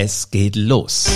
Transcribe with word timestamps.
Es 0.00 0.30
geht 0.30 0.54
los. 0.54 1.10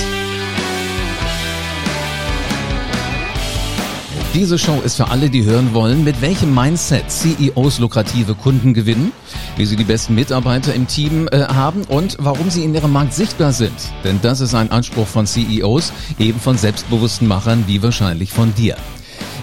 Diese 4.34 4.58
Show 4.58 4.80
ist 4.84 4.96
für 4.96 5.08
alle, 5.08 5.30
die 5.30 5.44
hören 5.44 5.72
wollen, 5.72 6.02
mit 6.02 6.20
welchem 6.20 6.52
Mindset 6.52 7.08
CEOs 7.08 7.79
lukrative 7.79 8.34
Kunden 8.34 8.74
gewinnen, 8.74 9.12
wie 9.56 9.66
sie 9.66 9.76
die 9.76 9.84
besten 9.84 10.16
Mitarbeiter 10.16 10.74
im 10.74 10.88
Team 10.88 11.29
äh, 11.30 11.45
haben 11.45 11.84
und 11.84 12.16
warum 12.18 12.50
sie 12.50 12.64
in 12.64 12.74
ihrem 12.74 12.90
Markt 12.90 13.14
sichtbar 13.14 13.53
sind. 13.53 13.76
Denn 14.03 14.18
das 14.21 14.40
ist 14.40 14.53
ein 14.53 14.73
Anspruch 14.73 15.07
von 15.07 15.27
CEOs, 15.29 15.93
eben 16.19 16.41
von 16.41 16.59
selbstbewussten 16.59 17.29
Machern 17.29 17.62
wie 17.69 17.85
wahrscheinlich 17.85 18.33
von 18.33 18.53
dir. 18.53 18.75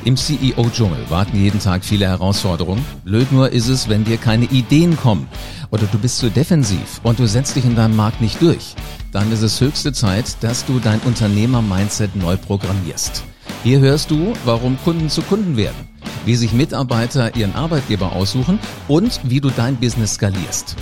Im 0.06 0.16
CEO-Dschungel 0.16 1.10
warten 1.10 1.38
jeden 1.38 1.60
Tag 1.60 1.84
viele 1.84 2.08
Herausforderungen. 2.08 2.86
Blöd 3.04 3.32
nur 3.34 3.52
ist 3.52 3.68
es, 3.68 3.90
wenn 3.90 4.06
dir 4.06 4.18
keine 4.18 4.46
Ideen 4.46 4.96
kommen 4.96 5.28
oder 5.72 5.88
du 5.92 5.98
bist 5.98 6.20
zu 6.20 6.30
defensiv 6.30 7.02
und 7.04 7.20
du 7.20 7.28
setzt 7.28 7.56
dich 7.58 7.66
in 7.66 7.76
deinem 7.76 7.98
Markt 7.98 8.22
nicht 8.22 8.42
durch. 8.42 8.76
Dann 9.12 9.32
ist 9.32 9.42
es 9.42 9.60
höchste 9.60 9.92
Zeit, 9.92 10.38
dass 10.42 10.66
du 10.66 10.80
dein 10.80 11.00
Unternehmer-Mindset 11.02 12.16
neu 12.16 12.38
programmierst. 12.38 13.24
Hier 13.64 13.80
hörst 13.80 14.10
du, 14.10 14.34
warum 14.46 14.78
Kunden 14.84 15.10
zu 15.10 15.22
Kunden 15.22 15.58
werden, 15.58 15.90
wie 16.26 16.36
sich 16.36 16.54
Mitarbeiter 16.54 17.36
ihren 17.36 17.56
Arbeitgeber 17.56 18.14
aussuchen 18.14 18.58
und 18.88 19.20
wie 19.24 19.42
du 19.42 19.50
dein 19.50 19.76
Business 19.76 20.14
skalierst. 20.14 20.78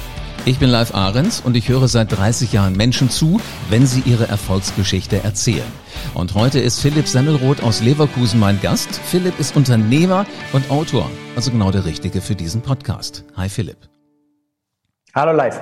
Ich 0.48 0.60
bin 0.60 0.70
Live 0.70 0.96
Ahrens 0.96 1.42
und 1.42 1.58
ich 1.58 1.68
höre 1.68 1.90
seit 1.90 2.10
30 2.14 2.54
Jahren 2.54 2.78
Menschen 2.78 3.10
zu, 3.10 3.42
wenn 3.70 3.86
sie 3.86 4.00
ihre 4.06 4.30
Erfolgsgeschichte 4.30 5.22
erzählen. 5.22 5.70
Und 6.14 6.36
heute 6.36 6.62
ist 6.62 6.80
Philipp 6.80 7.10
Semmelroth 7.10 7.62
aus 7.62 7.82
Leverkusen 7.82 8.40
mein 8.40 8.62
Gast. 8.62 8.96
Philipp 8.96 9.38
ist 9.42 9.58
Unternehmer 9.58 10.26
und 10.54 10.72
Autor, 10.72 11.12
also 11.36 11.52
genau 11.52 11.70
der 11.72 11.84
Richtige 11.84 12.22
für 12.22 12.34
diesen 12.34 12.62
Podcast. 12.62 13.26
Hi 13.36 13.50
Philipp. 13.50 13.90
Hallo 15.14 15.34
live. 15.34 15.60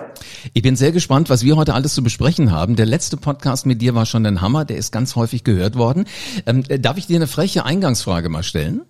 Ich 0.54 0.62
bin 0.62 0.76
sehr 0.76 0.92
gespannt, 0.92 1.32
was 1.32 1.44
wir 1.44 1.56
heute 1.56 1.74
alles 1.74 1.96
zu 1.96 2.04
besprechen 2.04 2.52
haben. 2.52 2.76
Der 2.76 2.86
letzte 2.86 3.18
Podcast 3.18 3.66
mit 3.66 3.82
dir 3.82 3.96
war 3.96 4.06
schon 4.06 4.24
ein 4.28 4.42
Hammer, 4.42 4.66
der 4.66 4.78
ist 4.78 4.92
ganz 4.92 5.16
häufig 5.16 5.44
gehört 5.44 5.78
worden. 5.78 6.06
Ähm, 6.46 6.64
darf 6.80 6.98
ich 6.98 7.08
dir 7.08 7.16
eine 7.16 7.26
freche 7.26 7.66
Eingangsfrage 7.66 8.30
mal 8.30 8.44
stellen? 8.44 8.86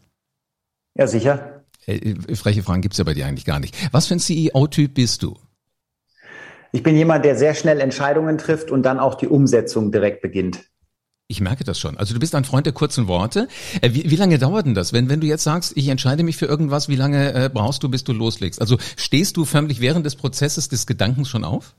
Ja, 0.98 1.08
sicher. 1.08 1.64
Äh, 1.86 2.36
freche 2.36 2.64
Fragen 2.64 2.82
gibt's 2.82 2.98
ja 2.98 3.06
bei 3.06 3.14
dir 3.14 3.28
eigentlich 3.28 3.46
gar 3.46 3.62
nicht. 3.62 3.78
Was 3.94 4.08
für 4.08 4.16
ein 4.16 4.20
CEO-Typ 4.20 4.94
bist 4.94 5.24
du? 5.24 5.38
Ich 6.76 6.84
bin 6.84 6.98
jemand, 6.98 7.24
der 7.24 7.38
sehr 7.38 7.54
schnell 7.54 7.80
Entscheidungen 7.80 8.38
trifft 8.38 8.70
und 8.70 8.84
dann 8.84 9.00
auch 9.00 9.16
die 9.16 9.30
Umsetzung 9.30 9.94
direkt 9.94 10.22
beginnt. 10.22 10.60
Ich 11.30 11.40
merke 11.40 11.64
das 11.64 11.80
schon. 11.80 11.96
Also 11.96 12.14
du 12.14 12.20
bist 12.20 12.36
ein 12.36 12.44
Freund 12.44 12.66
der 12.66 12.74
kurzen 12.74 13.08
Worte. 13.08 13.48
Äh, 13.80 13.92
wie, 13.94 14.12
wie 14.12 14.18
lange 14.18 14.38
dauert 14.40 14.66
denn 14.66 14.76
das? 14.76 14.92
Wenn, 14.92 15.08
wenn 15.08 15.22
du 15.22 15.26
jetzt 15.26 15.46
sagst, 15.46 15.72
ich 15.78 15.88
entscheide 15.88 16.24
mich 16.24 16.36
für 16.36 16.48
irgendwas, 16.48 16.90
wie 16.90 16.98
lange 16.98 17.34
äh, 17.34 17.50
brauchst 17.50 17.82
du, 17.82 17.88
bis 17.88 18.04
du 18.04 18.12
loslegst? 18.12 18.60
Also 18.60 18.78
stehst 18.98 19.38
du 19.38 19.46
förmlich 19.46 19.80
während 19.80 20.06
des 20.06 20.18
Prozesses 20.18 20.68
des 20.68 20.86
Gedankens 20.86 21.30
schon 21.30 21.46
auf? 21.46 21.78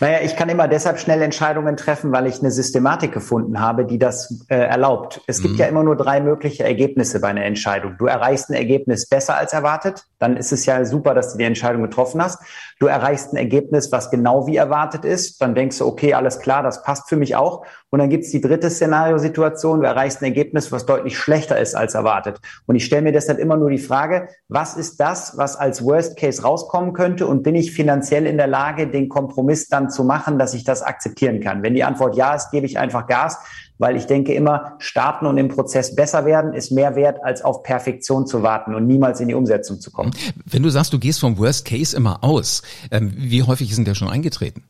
Naja, 0.00 0.20
ich 0.22 0.36
kann 0.36 0.48
immer 0.50 0.68
deshalb 0.68 0.98
schnell 0.98 1.22
Entscheidungen 1.22 1.76
treffen, 1.76 2.12
weil 2.12 2.26
ich 2.26 2.40
eine 2.40 2.50
Systematik 2.50 3.12
gefunden 3.12 3.60
habe, 3.60 3.86
die 3.86 3.98
das 3.98 4.44
äh, 4.48 4.56
erlaubt. 4.56 5.22
Es 5.26 5.40
gibt 5.40 5.54
mhm. 5.54 5.60
ja 5.60 5.66
immer 5.66 5.82
nur 5.82 5.96
drei 5.96 6.20
mögliche 6.20 6.64
Ergebnisse 6.64 7.20
bei 7.20 7.28
einer 7.28 7.44
Entscheidung. 7.44 7.96
Du 7.98 8.06
erreichst 8.06 8.50
ein 8.50 8.54
Ergebnis 8.54 9.08
besser 9.08 9.36
als 9.36 9.54
erwartet, 9.54 10.04
dann 10.18 10.36
ist 10.36 10.52
es 10.52 10.66
ja 10.66 10.84
super, 10.84 11.14
dass 11.14 11.32
du 11.32 11.38
die 11.38 11.44
Entscheidung 11.44 11.82
getroffen 11.82 12.22
hast. 12.22 12.40
Du 12.78 12.86
erreichst 12.86 13.32
ein 13.32 13.36
Ergebnis, 13.36 13.90
was 13.92 14.10
genau 14.10 14.46
wie 14.46 14.56
erwartet 14.56 15.04
ist, 15.04 15.40
dann 15.40 15.54
denkst 15.54 15.78
du, 15.78 15.86
okay, 15.86 16.12
alles 16.12 16.40
klar, 16.40 16.62
das 16.62 16.82
passt 16.82 17.08
für 17.08 17.16
mich 17.16 17.36
auch. 17.36 17.64
Und 17.90 18.00
dann 18.00 18.10
gibt's 18.10 18.30
die 18.30 18.40
dritte 18.40 18.68
Szenariosituation, 18.68 19.80
du 19.80 19.86
erreichst 19.86 20.20
ein 20.20 20.24
Ergebnis, 20.24 20.72
was 20.72 20.84
deutlich 20.84 21.16
schlechter 21.16 21.58
ist 21.58 21.74
als 21.74 21.94
erwartet. 21.94 22.40
Und 22.66 22.74
ich 22.74 22.84
stelle 22.84 23.02
mir 23.02 23.12
deshalb 23.12 23.38
immer 23.38 23.56
nur 23.56 23.70
die 23.70 23.78
Frage, 23.78 24.28
was 24.48 24.76
ist 24.76 24.98
das, 24.98 25.38
was 25.38 25.56
als 25.56 25.84
Worst 25.84 26.18
Case 26.18 26.42
rauskommen 26.42 26.92
könnte 26.92 27.26
und 27.26 27.42
bin 27.42 27.54
ich 27.54 27.72
finanziell 27.72 28.26
in 28.26 28.36
der 28.36 28.48
Lage, 28.48 28.88
den 28.88 29.08
Kompromiss 29.08 29.53
dann 29.68 29.90
zu 29.90 30.04
machen, 30.04 30.38
dass 30.38 30.54
ich 30.54 30.64
das 30.64 30.82
akzeptieren 30.82 31.40
kann? 31.40 31.62
Wenn 31.62 31.74
die 31.74 31.84
Antwort 31.84 32.16
ja 32.16 32.34
ist, 32.34 32.50
gebe 32.50 32.66
ich 32.66 32.78
einfach 32.78 33.06
Gas, 33.06 33.38
weil 33.78 33.96
ich 33.96 34.06
denke 34.06 34.34
immer, 34.34 34.76
starten 34.78 35.26
und 35.26 35.38
im 35.38 35.48
Prozess 35.48 35.94
besser 35.94 36.24
werden 36.24 36.52
ist 36.52 36.70
mehr 36.70 36.96
wert, 36.96 37.18
als 37.22 37.42
auf 37.42 37.62
Perfektion 37.62 38.26
zu 38.26 38.42
warten 38.42 38.74
und 38.74 38.86
niemals 38.86 39.20
in 39.20 39.28
die 39.28 39.34
Umsetzung 39.34 39.80
zu 39.80 39.90
kommen. 39.90 40.12
Wenn 40.44 40.62
du 40.62 40.70
sagst, 40.70 40.92
du 40.92 40.98
gehst 40.98 41.20
vom 41.20 41.38
Worst 41.38 41.64
Case 41.64 41.96
immer 41.96 42.22
aus, 42.22 42.62
ähm, 42.90 43.12
wie 43.16 43.42
häufig 43.42 43.70
ist 43.70 43.76
denn 43.76 43.84
der 43.84 43.94
schon 43.94 44.08
eingetreten? 44.08 44.64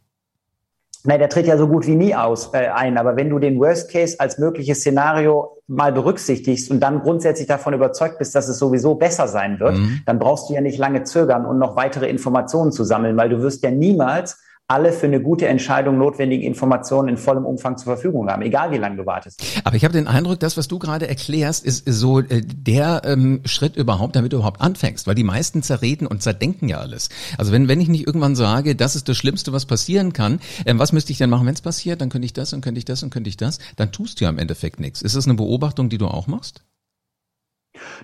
Nein, 1.07 1.19
der 1.19 1.29
tritt 1.29 1.47
ja 1.47 1.59
so 1.59 1.69
gut 1.69 1.87
wie 1.87 1.97
nie 1.97 2.15
aus 2.15 2.51
äh, 2.55 2.69
ein. 2.69 2.97
Aber 2.97 3.15
wenn 3.17 3.29
du 3.29 3.39
den 3.39 3.61
Worst 3.61 3.91
Case 3.91 4.19
als 4.19 4.39
mögliches 4.39 4.79
Szenario 4.79 5.59
mal 5.67 5.93
berücksichtigst 5.93 6.71
und 6.71 6.81
dann 6.81 7.01
grundsätzlich 7.01 7.47
davon 7.47 7.75
überzeugt 7.75 8.19
bist, 8.19 8.35
dass 8.35 8.49
es 8.49 8.59
sowieso 8.59 8.95
besser 8.95 9.29
sein 9.29 9.61
wird, 9.61 9.77
mhm. 9.77 10.01
dann 10.07 10.19
brauchst 10.19 10.49
du 10.49 10.55
ja 10.55 10.63
nicht 10.63 10.79
lange 10.79 11.05
zögern 11.05 11.45
und 11.45 11.59
noch 11.59 11.77
weitere 11.77 12.09
Informationen 12.09 12.73
zu 12.73 12.85
sammeln, 12.85 13.19
weil 13.19 13.29
du 13.29 13.43
wirst 13.43 13.63
ja 13.63 13.71
niemals 13.71 14.39
alle 14.67 14.93
für 14.93 15.07
eine 15.07 15.21
gute 15.21 15.47
Entscheidung 15.47 15.99
notwendigen 15.99 16.43
Informationen 16.43 17.11
in 17.11 17.17
vollem 17.19 17.45
Umfang 17.45 17.77
zur 17.77 17.85
Verfügung 17.85 18.31
haben, 18.31 18.41
egal 18.41 18.71
wie 18.71 18.79
lange 18.79 18.97
du 18.97 19.05
wartest. 19.05 19.43
Aber 19.63 19.77
ich 19.77 19.85
habe 19.85 19.93
den 19.93 20.09
Eindruck, 20.09 20.41
das, 20.41 20.57
was 20.57 20.69
du 20.69 20.79
gerade 20.79 21.07
erklärst, 21.07 21.67
ist 21.67 21.85
so 21.87 22.21
äh, 22.21 22.41
der 22.43 23.03
ähm, 23.05 23.43
Schritt 23.45 23.77
überhaupt, 23.77 24.17
damit 24.17 24.33
du 24.33 24.39
überhaupt 24.39 24.63
anfängst, 24.63 25.07
weil 25.07 25.15
die 25.15 25.25
meisten 25.25 25.63
zerreden 25.63 26.07
und 26.07 26.23
zerdenken 26.23 26.69
ja 26.69 26.79
alles. 26.79 27.11
Also 27.37 27.53
wenn, 27.53 27.69
wenn 27.69 27.81
ich 27.81 27.89
nicht 27.89 28.07
irgendwann 28.07 28.37
sage, 28.37 28.75
das 28.75 28.97
ist 28.97 29.09
das 29.09 29.19
Schlimmste, 29.19 29.53
was 29.53 29.67
passieren 29.67 30.15
kann, 30.15 30.41
ähm, 30.65 30.79
was 30.79 30.93
müsste 30.93 31.13
ich 31.13 31.19
denn 31.19 31.29
machen, 31.29 31.47
wenn 31.47 31.55
es 31.55 31.61
passiert? 31.61 32.01
Dann 32.01 32.09
könnte 32.09 32.25
ich 32.25 32.33
das 32.33 32.55
und 32.55 32.63
könnte 32.63 32.79
ich 32.79 32.87
das 32.87 33.03
und 33.03 33.11
könnte 33.11 33.29
ich 33.29 33.37
das. 33.37 33.59
Dann 33.77 33.93
tust 33.93 34.21
du 34.21 34.25
ja 34.25 34.31
im 34.31 34.39
Endeffekt 34.39 34.81
nichts. 34.81 35.03
Ist 35.03 35.15
das 35.15 35.27
eine 35.27 35.35
Beobachtung, 35.35 35.91
die 35.91 35.99
du 35.99 36.07
auch 36.07 36.27
machst? 36.27 36.65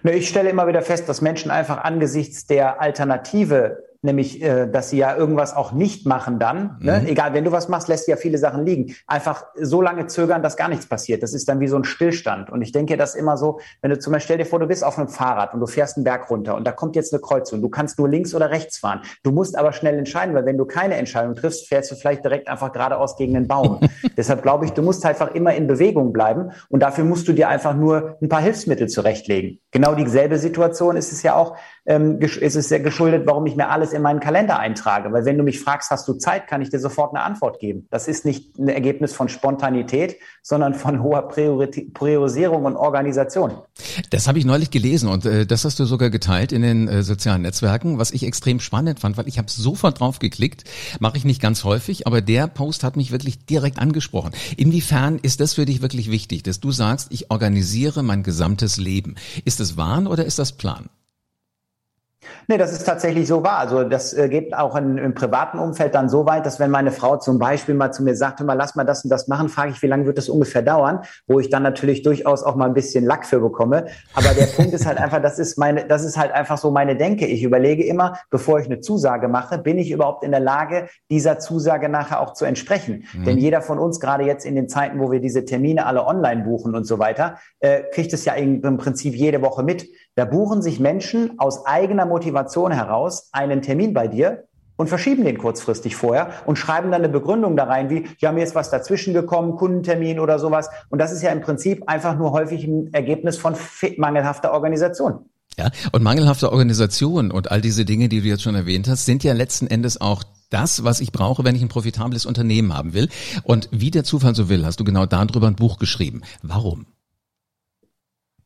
Ne, 0.02 0.12
ich 0.12 0.28
stelle 0.28 0.50
immer 0.50 0.66
wieder 0.66 0.82
fest, 0.82 1.08
dass 1.08 1.22
Menschen 1.22 1.50
einfach 1.50 1.78
angesichts 1.78 2.46
der 2.46 2.82
Alternative 2.82 3.89
nämlich, 4.02 4.42
äh, 4.42 4.66
dass 4.66 4.90
sie 4.90 4.98
ja 4.98 5.14
irgendwas 5.14 5.54
auch 5.54 5.72
nicht 5.72 6.06
machen 6.06 6.38
dann. 6.38 6.78
Ne? 6.80 7.00
Mhm. 7.00 7.06
Egal, 7.06 7.34
wenn 7.34 7.44
du 7.44 7.52
was 7.52 7.68
machst, 7.68 7.88
lässt 7.88 8.06
du 8.06 8.12
ja 8.12 8.16
viele 8.16 8.38
Sachen 8.38 8.64
liegen. 8.64 8.94
Einfach 9.06 9.44
so 9.54 9.82
lange 9.82 10.06
zögern, 10.06 10.42
dass 10.42 10.56
gar 10.56 10.68
nichts 10.68 10.86
passiert. 10.86 11.22
Das 11.22 11.34
ist 11.34 11.48
dann 11.48 11.60
wie 11.60 11.68
so 11.68 11.76
ein 11.76 11.84
Stillstand. 11.84 12.50
Und 12.50 12.62
ich 12.62 12.72
denke 12.72 12.96
das 12.96 13.14
immer 13.14 13.36
so, 13.36 13.60
wenn 13.82 13.90
du 13.90 13.98
zum 13.98 14.12
Beispiel, 14.12 14.24
stell 14.24 14.38
dir 14.38 14.46
vor, 14.46 14.58
du 14.58 14.66
bist 14.66 14.84
auf 14.84 14.98
einem 14.98 15.08
Fahrrad 15.08 15.54
und 15.54 15.60
du 15.60 15.66
fährst 15.66 15.96
einen 15.96 16.04
Berg 16.04 16.30
runter 16.30 16.56
und 16.56 16.66
da 16.66 16.72
kommt 16.72 16.96
jetzt 16.96 17.12
eine 17.12 17.20
Kreuzung. 17.20 17.60
Du 17.60 17.68
kannst 17.68 17.98
nur 17.98 18.08
links 18.08 18.34
oder 18.34 18.50
rechts 18.50 18.78
fahren. 18.78 19.02
Du 19.22 19.32
musst 19.32 19.56
aber 19.56 19.72
schnell 19.72 19.98
entscheiden, 19.98 20.34
weil 20.34 20.46
wenn 20.46 20.56
du 20.56 20.64
keine 20.64 20.94
Entscheidung 20.94 21.34
triffst, 21.34 21.68
fährst 21.68 21.90
du 21.90 21.94
vielleicht 21.94 22.24
direkt 22.24 22.48
einfach 22.48 22.72
geradeaus 22.72 23.16
gegen 23.16 23.34
den 23.34 23.48
Baum. 23.48 23.80
Deshalb 24.16 24.42
glaube 24.42 24.64
ich, 24.64 24.72
du 24.72 24.82
musst 24.82 25.04
einfach 25.04 25.34
immer 25.34 25.54
in 25.54 25.66
Bewegung 25.66 26.12
bleiben 26.12 26.52
und 26.68 26.80
dafür 26.80 27.04
musst 27.04 27.28
du 27.28 27.32
dir 27.32 27.48
einfach 27.48 27.74
nur 27.74 28.16
ein 28.22 28.28
paar 28.28 28.40
Hilfsmittel 28.40 28.88
zurechtlegen. 28.88 29.60
Genau 29.72 29.94
dieselbe 29.94 30.38
Situation 30.38 30.96
ist 30.96 31.12
es 31.12 31.22
ja 31.22 31.34
auch, 31.34 31.56
ähm, 31.90 32.20
ist 32.20 32.54
es 32.54 32.68
sehr 32.68 32.78
geschuldet, 32.78 33.24
warum 33.26 33.46
ich 33.46 33.56
mir 33.56 33.68
alles 33.68 33.92
in 33.92 34.00
meinen 34.00 34.20
Kalender 34.20 34.60
eintrage. 34.60 35.12
Weil 35.12 35.24
wenn 35.24 35.36
du 35.36 35.42
mich 35.42 35.58
fragst, 35.58 35.90
hast 35.90 36.06
du 36.06 36.14
Zeit, 36.14 36.46
kann 36.46 36.62
ich 36.62 36.70
dir 36.70 36.78
sofort 36.78 37.12
eine 37.12 37.24
Antwort 37.24 37.58
geben. 37.58 37.88
Das 37.90 38.06
ist 38.06 38.24
nicht 38.24 38.56
ein 38.58 38.68
Ergebnis 38.68 39.12
von 39.12 39.28
Spontanität, 39.28 40.16
sondern 40.40 40.74
von 40.74 41.02
hoher 41.02 41.26
Priorisierung 41.26 42.64
und 42.64 42.76
Organisation. 42.76 43.54
Das 44.10 44.28
habe 44.28 44.38
ich 44.38 44.44
neulich 44.44 44.70
gelesen 44.70 45.08
und 45.08 45.26
äh, 45.26 45.46
das 45.46 45.64
hast 45.64 45.80
du 45.80 45.84
sogar 45.84 46.10
geteilt 46.10 46.52
in 46.52 46.62
den 46.62 46.86
äh, 46.86 47.02
sozialen 47.02 47.42
Netzwerken, 47.42 47.98
was 47.98 48.12
ich 48.12 48.24
extrem 48.24 48.60
spannend 48.60 49.00
fand, 49.00 49.16
weil 49.16 49.26
ich 49.26 49.38
habe 49.38 49.50
sofort 49.50 49.98
drauf 49.98 50.20
geklickt. 50.20 50.62
Mache 51.00 51.16
ich 51.16 51.24
nicht 51.24 51.42
ganz 51.42 51.64
häufig, 51.64 52.06
aber 52.06 52.20
der 52.20 52.46
Post 52.46 52.84
hat 52.84 52.96
mich 52.96 53.10
wirklich 53.10 53.46
direkt 53.46 53.80
angesprochen. 53.80 54.30
Inwiefern 54.56 55.18
ist 55.18 55.40
das 55.40 55.54
für 55.54 55.64
dich 55.64 55.82
wirklich 55.82 56.08
wichtig, 56.08 56.44
dass 56.44 56.60
du 56.60 56.70
sagst, 56.70 57.08
ich 57.10 57.32
organisiere 57.32 58.04
mein 58.04 58.22
gesamtes 58.22 58.76
Leben? 58.76 59.16
Ist 59.44 59.58
das 59.58 59.76
Wahn 59.76 60.06
oder 60.06 60.24
ist 60.24 60.38
das 60.38 60.52
Plan? 60.52 60.88
Nee, 62.48 62.58
das 62.58 62.72
ist 62.72 62.84
tatsächlich 62.84 63.26
so 63.26 63.42
wahr. 63.42 63.58
Also 63.58 63.84
das 63.84 64.12
äh, 64.12 64.28
geht 64.28 64.54
auch 64.54 64.76
in, 64.76 64.98
im 64.98 65.14
privaten 65.14 65.58
Umfeld 65.58 65.94
dann 65.94 66.08
so 66.08 66.26
weit, 66.26 66.44
dass 66.44 66.60
wenn 66.60 66.70
meine 66.70 66.90
Frau 66.90 67.16
zum 67.16 67.38
Beispiel 67.38 67.74
mal 67.74 67.92
zu 67.92 68.02
mir 68.02 68.14
sagt, 68.14 68.40
mal 68.40 68.54
lass 68.54 68.74
mal 68.74 68.84
das 68.84 69.04
und 69.04 69.10
das 69.10 69.28
machen, 69.28 69.48
frage 69.48 69.70
ich, 69.70 69.80
wie 69.82 69.86
lange 69.86 70.04
wird 70.04 70.18
das 70.18 70.28
ungefähr 70.28 70.62
dauern, 70.62 71.00
wo 71.26 71.40
ich 71.40 71.48
dann 71.48 71.62
natürlich 71.62 72.02
durchaus 72.02 72.42
auch 72.42 72.56
mal 72.56 72.66
ein 72.66 72.74
bisschen 72.74 73.04
Lack 73.04 73.24
für 73.24 73.40
bekomme. 73.40 73.86
Aber 74.14 74.28
der 74.34 74.46
Punkt 74.46 74.72
ist 74.72 74.86
halt 74.86 74.98
einfach, 74.98 75.22
das 75.22 75.38
ist 75.38 75.58
meine, 75.58 75.86
das 75.86 76.04
ist 76.04 76.18
halt 76.18 76.32
einfach 76.32 76.58
so 76.58 76.70
meine 76.70 76.96
Denke. 76.96 77.26
Ich 77.26 77.42
überlege 77.42 77.84
immer, 77.84 78.18
bevor 78.30 78.60
ich 78.60 78.66
eine 78.66 78.80
Zusage 78.80 79.28
mache, 79.28 79.58
bin 79.58 79.78
ich 79.78 79.90
überhaupt 79.90 80.22
in 80.22 80.30
der 80.30 80.40
Lage, 80.40 80.88
dieser 81.10 81.38
Zusage 81.38 81.88
nachher 81.88 82.20
auch 82.20 82.34
zu 82.34 82.44
entsprechen? 82.44 83.04
Mhm. 83.14 83.24
Denn 83.24 83.38
jeder 83.38 83.62
von 83.62 83.78
uns, 83.78 83.98
gerade 83.98 84.24
jetzt 84.24 84.44
in 84.44 84.54
den 84.54 84.68
Zeiten, 84.68 85.00
wo 85.00 85.10
wir 85.10 85.20
diese 85.20 85.44
Termine 85.44 85.86
alle 85.86 86.04
online 86.04 86.44
buchen 86.44 86.74
und 86.74 86.84
so 86.84 86.98
weiter, 86.98 87.38
äh, 87.60 87.82
kriegt 87.92 88.12
es 88.12 88.24
ja 88.24 88.34
im 88.34 88.76
Prinzip 88.76 89.14
jede 89.14 89.40
Woche 89.40 89.62
mit. 89.62 89.88
Da 90.14 90.24
buchen 90.24 90.62
sich 90.62 90.80
Menschen 90.80 91.38
aus 91.38 91.66
eigener 91.66 92.06
Motivation 92.06 92.72
heraus 92.72 93.28
einen 93.32 93.62
Termin 93.62 93.94
bei 93.94 94.08
dir 94.08 94.44
und 94.76 94.88
verschieben 94.88 95.24
den 95.24 95.36
kurzfristig 95.36 95.94
vorher 95.94 96.30
und 96.46 96.56
schreiben 96.56 96.90
dann 96.90 97.02
eine 97.02 97.12
Begründung 97.12 97.54
da 97.54 97.64
rein, 97.64 97.90
wie, 97.90 98.06
ja, 98.18 98.32
mir 98.32 98.42
ist 98.42 98.54
was 98.54 98.70
dazwischen 98.70 99.12
gekommen, 99.12 99.56
Kundentermin 99.56 100.18
oder 100.18 100.38
sowas. 100.38 100.70
Und 100.88 100.98
das 100.98 101.12
ist 101.12 101.22
ja 101.22 101.30
im 101.30 101.42
Prinzip 101.42 101.86
einfach 101.86 102.16
nur 102.16 102.32
häufig 102.32 102.64
ein 102.64 102.92
Ergebnis 102.92 103.36
von 103.36 103.54
mangelhafter 103.98 104.52
Organisation. 104.52 105.26
Ja, 105.58 105.70
und 105.92 106.02
mangelhafte 106.02 106.50
Organisation 106.50 107.30
und 107.30 107.50
all 107.50 107.60
diese 107.60 107.84
Dinge, 107.84 108.08
die 108.08 108.22
du 108.22 108.28
jetzt 108.28 108.42
schon 108.42 108.54
erwähnt 108.54 108.88
hast, 108.88 109.04
sind 109.04 109.22
ja 109.22 109.34
letzten 109.34 109.66
Endes 109.66 110.00
auch 110.00 110.22
das, 110.48 110.82
was 110.82 111.00
ich 111.00 111.12
brauche, 111.12 111.44
wenn 111.44 111.54
ich 111.54 111.62
ein 111.62 111.68
profitables 111.68 112.24
Unternehmen 112.24 112.74
haben 112.74 112.94
will. 112.94 113.08
Und 113.44 113.68
wie 113.70 113.90
der 113.90 114.04
Zufall 114.04 114.34
so 114.34 114.48
will, 114.48 114.64
hast 114.64 114.80
du 114.80 114.84
genau 114.84 115.04
darüber 115.04 115.46
ein 115.46 115.56
Buch 115.56 115.78
geschrieben. 115.78 116.22
Warum? 116.42 116.86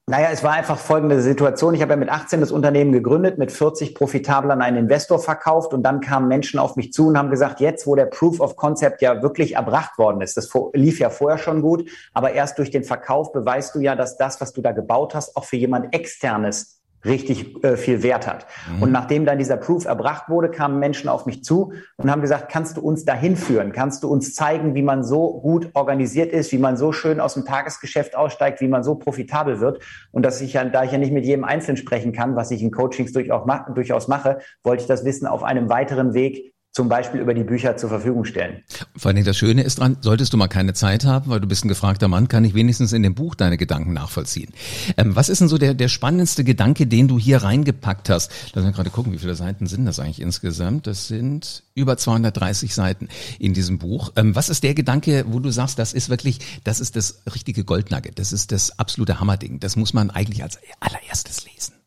Naja, 0.06 0.28
es 0.30 0.44
war 0.44 0.52
einfach 0.52 0.78
folgende 0.78 1.22
Situation. 1.22 1.72
Ich 1.72 1.80
habe 1.80 1.92
ja 1.92 1.96
mit 1.96 2.10
18 2.10 2.40
das 2.40 2.52
Unternehmen 2.52 2.92
gegründet, 2.92 3.38
mit 3.38 3.50
40 3.50 3.94
profitabel 3.94 4.50
an 4.50 4.60
einen 4.60 4.76
Investor 4.76 5.18
verkauft 5.18 5.72
und 5.72 5.82
dann 5.82 6.02
kamen 6.02 6.28
Menschen 6.28 6.60
auf 6.60 6.76
mich 6.76 6.92
zu 6.92 7.06
und 7.06 7.16
haben 7.16 7.30
gesagt, 7.30 7.58
jetzt, 7.58 7.86
wo 7.86 7.94
der 7.94 8.04
Proof 8.04 8.38
of 8.40 8.56
Concept 8.56 9.00
ja 9.00 9.22
wirklich 9.22 9.54
erbracht 9.54 9.96
worden 9.96 10.20
ist, 10.20 10.36
das 10.36 10.52
lief 10.74 10.98
ja 10.98 11.08
vorher 11.08 11.38
schon 11.38 11.62
gut, 11.62 11.88
aber 12.12 12.32
erst 12.32 12.58
durch 12.58 12.70
den 12.70 12.84
Verkauf 12.84 13.32
beweist 13.32 13.74
du 13.74 13.80
ja, 13.80 13.96
dass 13.96 14.18
das, 14.18 14.42
was 14.42 14.52
du 14.52 14.60
da 14.60 14.72
gebaut 14.72 15.14
hast, 15.14 15.38
auch 15.38 15.44
für 15.44 15.56
jemand 15.56 15.94
externes 15.94 16.73
richtig 17.04 17.62
äh, 17.64 17.76
viel 17.76 18.02
Wert 18.02 18.26
hat. 18.26 18.46
Mhm. 18.76 18.82
Und 18.82 18.92
nachdem 18.92 19.24
dann 19.24 19.38
dieser 19.38 19.56
Proof 19.56 19.84
erbracht 19.84 20.28
wurde, 20.28 20.50
kamen 20.50 20.78
Menschen 20.78 21.08
auf 21.08 21.26
mich 21.26 21.44
zu 21.44 21.72
und 21.96 22.10
haben 22.10 22.22
gesagt, 22.22 22.50
kannst 22.50 22.76
du 22.76 22.80
uns 22.80 23.04
dahin 23.04 23.36
führen? 23.36 23.72
Kannst 23.72 24.02
du 24.02 24.08
uns 24.08 24.34
zeigen, 24.34 24.74
wie 24.74 24.82
man 24.82 25.04
so 25.04 25.40
gut 25.40 25.70
organisiert 25.74 26.32
ist, 26.32 26.52
wie 26.52 26.58
man 26.58 26.76
so 26.76 26.92
schön 26.92 27.20
aus 27.20 27.34
dem 27.34 27.44
Tagesgeschäft 27.44 28.16
aussteigt, 28.16 28.60
wie 28.60 28.68
man 28.68 28.82
so 28.82 28.94
profitabel 28.94 29.60
wird? 29.60 29.82
Und 30.12 30.24
dass 30.24 30.40
ich 30.40 30.54
ja, 30.54 30.64
da 30.64 30.84
ich 30.84 30.92
ja 30.92 30.98
nicht 30.98 31.12
mit 31.12 31.24
jedem 31.24 31.44
Einzelnen 31.44 31.76
sprechen 31.76 32.12
kann, 32.12 32.36
was 32.36 32.50
ich 32.50 32.62
in 32.62 32.70
Coachings 32.70 33.12
durchaus, 33.12 33.46
durchaus 33.74 34.08
mache, 34.08 34.38
wollte 34.62 34.82
ich 34.82 34.88
das 34.88 35.04
Wissen 35.04 35.26
auf 35.26 35.42
einem 35.42 35.68
weiteren 35.68 36.14
Weg 36.14 36.53
zum 36.74 36.88
Beispiel 36.88 37.20
über 37.20 37.34
die 37.34 37.44
Bücher 37.44 37.76
zur 37.76 37.88
Verfügung 37.88 38.24
stellen. 38.24 38.64
Vor 38.96 39.12
allem 39.12 39.24
das 39.24 39.38
Schöne 39.38 39.62
ist 39.62 39.78
dran, 39.78 39.96
solltest 40.00 40.32
du 40.32 40.36
mal 40.36 40.48
keine 40.48 40.74
Zeit 40.74 41.04
haben, 41.04 41.30
weil 41.30 41.38
du 41.38 41.46
bist 41.46 41.64
ein 41.64 41.68
gefragter 41.68 42.08
Mann, 42.08 42.26
kann 42.26 42.44
ich 42.44 42.54
wenigstens 42.54 42.92
in 42.92 43.04
dem 43.04 43.14
Buch 43.14 43.36
deine 43.36 43.56
Gedanken 43.56 43.92
nachvollziehen. 43.92 44.52
Ähm, 44.96 45.14
was 45.14 45.28
ist 45.28 45.40
denn 45.40 45.46
so 45.46 45.56
der, 45.56 45.74
der 45.74 45.86
spannendste 45.86 46.42
Gedanke, 46.42 46.88
den 46.88 47.06
du 47.06 47.16
hier 47.16 47.44
reingepackt 47.44 48.10
hast? 48.10 48.32
Lass 48.54 48.64
uns 48.64 48.74
gerade 48.74 48.90
gucken, 48.90 49.12
wie 49.12 49.18
viele 49.18 49.36
Seiten 49.36 49.66
sind 49.68 49.84
das 49.84 50.00
eigentlich 50.00 50.20
insgesamt? 50.20 50.88
Das 50.88 51.06
sind 51.06 51.62
über 51.76 51.96
230 51.96 52.74
Seiten 52.74 53.08
in 53.38 53.54
diesem 53.54 53.78
Buch. 53.78 54.12
Ähm, 54.16 54.34
was 54.34 54.48
ist 54.48 54.64
der 54.64 54.74
Gedanke, 54.74 55.26
wo 55.28 55.38
du 55.38 55.50
sagst, 55.50 55.78
das 55.78 55.92
ist 55.92 56.08
wirklich, 56.08 56.40
das 56.64 56.80
ist 56.80 56.96
das 56.96 57.22
richtige 57.32 57.62
Goldnugget, 57.62 58.18
das 58.18 58.32
ist 58.32 58.50
das 58.50 58.80
absolute 58.80 59.20
Hammerding, 59.20 59.60
das 59.60 59.76
muss 59.76 59.94
man 59.94 60.10
eigentlich 60.10 60.42
als 60.42 60.58
allererstes 60.80 61.44
lesen? 61.44 61.83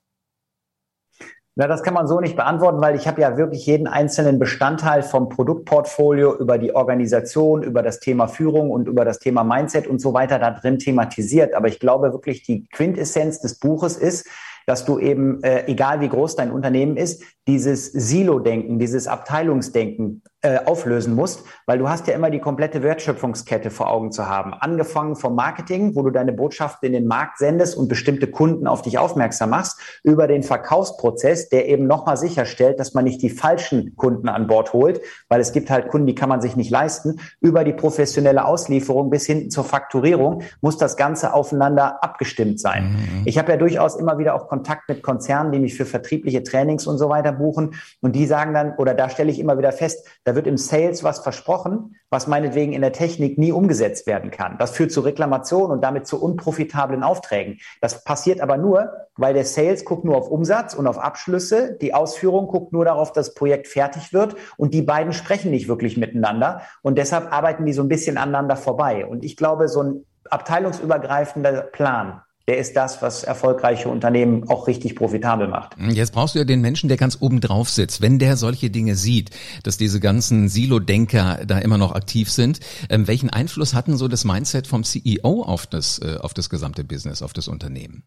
Na, 1.59 1.65
das 1.65 1.81
kann 1.81 1.95
man 1.95 2.05
so 2.05 2.19
nicht 2.19 2.35
beantworten, 2.35 2.79
weil 2.81 2.95
ich 2.95 3.07
habe 3.07 3.19
ja 3.19 3.35
wirklich 3.35 3.65
jeden 3.65 3.87
einzelnen 3.87 4.37
Bestandteil 4.37 5.01
vom 5.01 5.27
Produktportfolio 5.27 6.37
über 6.37 6.59
die 6.59 6.75
Organisation, 6.75 7.63
über 7.63 7.81
das 7.81 7.99
Thema 7.99 8.27
Führung 8.27 8.69
und 8.69 8.87
über 8.87 9.03
das 9.05 9.17
Thema 9.17 9.43
Mindset 9.43 9.87
und 9.87 9.99
so 9.99 10.13
weiter 10.13 10.37
da 10.37 10.51
drin 10.51 10.77
thematisiert. 10.77 11.55
Aber 11.55 11.67
ich 11.67 11.79
glaube 11.79 12.13
wirklich, 12.13 12.43
die 12.43 12.67
Quintessenz 12.69 13.39
des 13.39 13.57
Buches 13.57 13.97
ist, 13.97 14.27
dass 14.67 14.85
du 14.85 14.99
eben, 14.99 15.41
äh, 15.41 15.65
egal 15.65 15.99
wie 15.99 16.09
groß 16.09 16.35
dein 16.35 16.51
Unternehmen 16.51 16.95
ist, 16.95 17.23
dieses 17.47 17.91
Silo-Denken, 17.91 18.77
dieses 18.77 19.07
Abteilungsdenken 19.07 20.21
äh, 20.47 20.59
auflösen 20.63 21.13
musst, 21.13 21.43
weil 21.65 21.77
du 21.77 21.89
hast 21.89 22.07
ja 22.07 22.13
immer 22.13 22.29
die 22.29 22.39
komplette 22.39 22.81
Wertschöpfungskette 22.81 23.69
vor 23.69 23.91
Augen 23.91 24.13
zu 24.13 24.29
haben. 24.29 24.53
Angefangen 24.53 25.17
vom 25.17 25.35
Marketing, 25.35 25.93
wo 25.93 26.03
du 26.03 26.09
deine 26.09 26.31
Botschaften 26.31 26.87
in 26.87 26.93
den 26.93 27.05
Markt 27.05 27.37
sendest 27.37 27.75
und 27.75 27.89
bestimmte 27.89 28.27
Kunden 28.27 28.65
auf 28.65 28.81
dich 28.81 28.97
aufmerksam 28.97 29.49
machst, 29.49 29.77
über 30.03 30.25
den 30.25 30.43
Verkaufsprozess, 30.43 31.49
der 31.49 31.67
eben 31.67 31.85
nochmal 31.85 32.15
sicherstellt, 32.15 32.79
dass 32.79 32.93
man 32.93 33.03
nicht 33.03 33.21
die 33.21 33.29
falschen 33.29 33.97
Kunden 33.97 34.29
an 34.29 34.47
Bord 34.47 34.71
holt, 34.71 35.01
weil 35.27 35.41
es 35.41 35.51
gibt 35.51 35.69
halt 35.69 35.89
Kunden, 35.89 36.07
die 36.07 36.15
kann 36.15 36.29
man 36.29 36.39
sich 36.39 36.55
nicht 36.55 36.71
leisten, 36.71 37.19
über 37.41 37.65
die 37.65 37.73
professionelle 37.73 38.45
Auslieferung 38.45 39.09
bis 39.09 39.25
hin 39.25 39.51
zur 39.51 39.65
Fakturierung 39.65 40.43
muss 40.61 40.77
das 40.77 40.95
Ganze 40.95 41.33
aufeinander 41.33 42.01
abgestimmt 42.01 42.61
sein. 42.61 42.93
Mhm. 42.93 43.23
Ich 43.25 43.37
habe 43.37 43.51
ja 43.51 43.57
durchaus 43.57 43.97
immer 43.97 44.17
wieder 44.17 44.33
auch 44.33 44.47
Kontakt 44.47 44.87
mit 44.87 45.03
Konzernen, 45.03 45.51
die 45.51 45.59
mich 45.59 45.75
für 45.75 45.85
vertriebliche 45.85 46.41
Trainings 46.43 46.87
und 46.87 46.97
so 46.97 47.09
weiter 47.09 47.33
buchen 47.33 47.75
und 47.99 48.15
die 48.15 48.25
sagen 48.25 48.53
dann, 48.53 48.75
oder 48.77 48.93
da 48.93 49.09
stelle 49.09 49.29
ich 49.29 49.39
immer 49.39 49.57
wieder 49.57 49.73
fest, 49.73 50.07
da 50.23 50.36
wird 50.37 50.47
im 50.47 50.57
Sales 50.57 51.03
was 51.03 51.19
versprochen, 51.19 51.97
was 52.09 52.27
meinetwegen 52.27 52.71
in 52.71 52.81
der 52.81 52.93
Technik 52.93 53.37
nie 53.37 53.51
umgesetzt 53.51 54.07
werden 54.07 54.31
kann. 54.31 54.57
Das 54.57 54.71
führt 54.71 54.93
zu 54.93 55.01
Reklamationen 55.01 55.71
und 55.71 55.81
damit 55.83 56.07
zu 56.07 56.21
unprofitablen 56.23 57.03
Aufträgen. 57.03 57.59
Das 57.81 58.05
passiert 58.05 58.39
aber 58.39 58.55
nur, 58.55 58.93
weil 59.17 59.33
der 59.33 59.43
Sales 59.43 59.83
guckt 59.83 60.05
nur 60.05 60.15
auf 60.15 60.29
Umsatz 60.29 60.73
und 60.73 60.87
auf 60.87 60.99
Abschlüsse, 60.99 61.77
die 61.81 61.93
Ausführung 61.93 62.47
guckt 62.47 62.71
nur 62.71 62.85
darauf, 62.85 63.11
dass 63.11 63.27
das 63.27 63.33
Projekt 63.33 63.67
fertig 63.67 64.13
wird 64.13 64.35
und 64.55 64.73
die 64.73 64.83
beiden 64.83 65.11
sprechen 65.11 65.51
nicht 65.51 65.67
wirklich 65.67 65.97
miteinander 65.97 66.61
und 66.83 66.97
deshalb 66.97 67.33
arbeiten 67.33 67.65
die 67.65 67.73
so 67.73 67.81
ein 67.81 67.89
bisschen 67.89 68.17
aneinander 68.17 68.55
vorbei. 68.55 69.05
Und 69.05 69.25
ich 69.25 69.35
glaube, 69.35 69.67
so 69.67 69.81
ein 69.81 70.05
abteilungsübergreifender 70.29 71.61
Plan, 71.63 72.21
der 72.47 72.57
ist 72.57 72.77
das, 72.77 73.01
was 73.01 73.23
erfolgreiche 73.23 73.89
Unternehmen 73.89 74.47
auch 74.47 74.67
richtig 74.67 74.95
profitabel 74.95 75.49
macht. 75.49 75.75
Jetzt 75.89 76.13
brauchst 76.13 76.33
du 76.33 76.39
ja 76.39 76.45
den 76.45 76.61
Menschen, 76.61 76.87
der 76.87 76.95
ganz 76.95 77.17
oben 77.19 77.41
drauf 77.41 77.69
sitzt. 77.69 78.01
Wenn 78.01 78.19
der 78.19 78.37
solche 78.37 78.69
Dinge 78.69 78.95
sieht, 78.95 79.31
dass 79.63 79.77
diese 79.77 79.99
ganzen 79.99 80.47
Silo-Denker 80.47 81.41
da 81.45 81.59
immer 81.59 81.77
noch 81.77 81.93
aktiv 81.93 82.31
sind, 82.31 82.61
ähm, 82.89 83.07
welchen 83.07 83.29
Einfluss 83.29 83.73
hatten 83.73 83.97
so 83.97 84.07
das 84.07 84.23
Mindset 84.23 84.65
vom 84.65 84.85
CEO 84.85 85.43
auf 85.43 85.67
das, 85.67 85.99
äh, 85.99 86.17
auf 86.21 86.33
das 86.33 86.49
gesamte 86.49 86.85
Business, 86.85 87.21
auf 87.21 87.33
das 87.33 87.49
Unternehmen? 87.49 88.03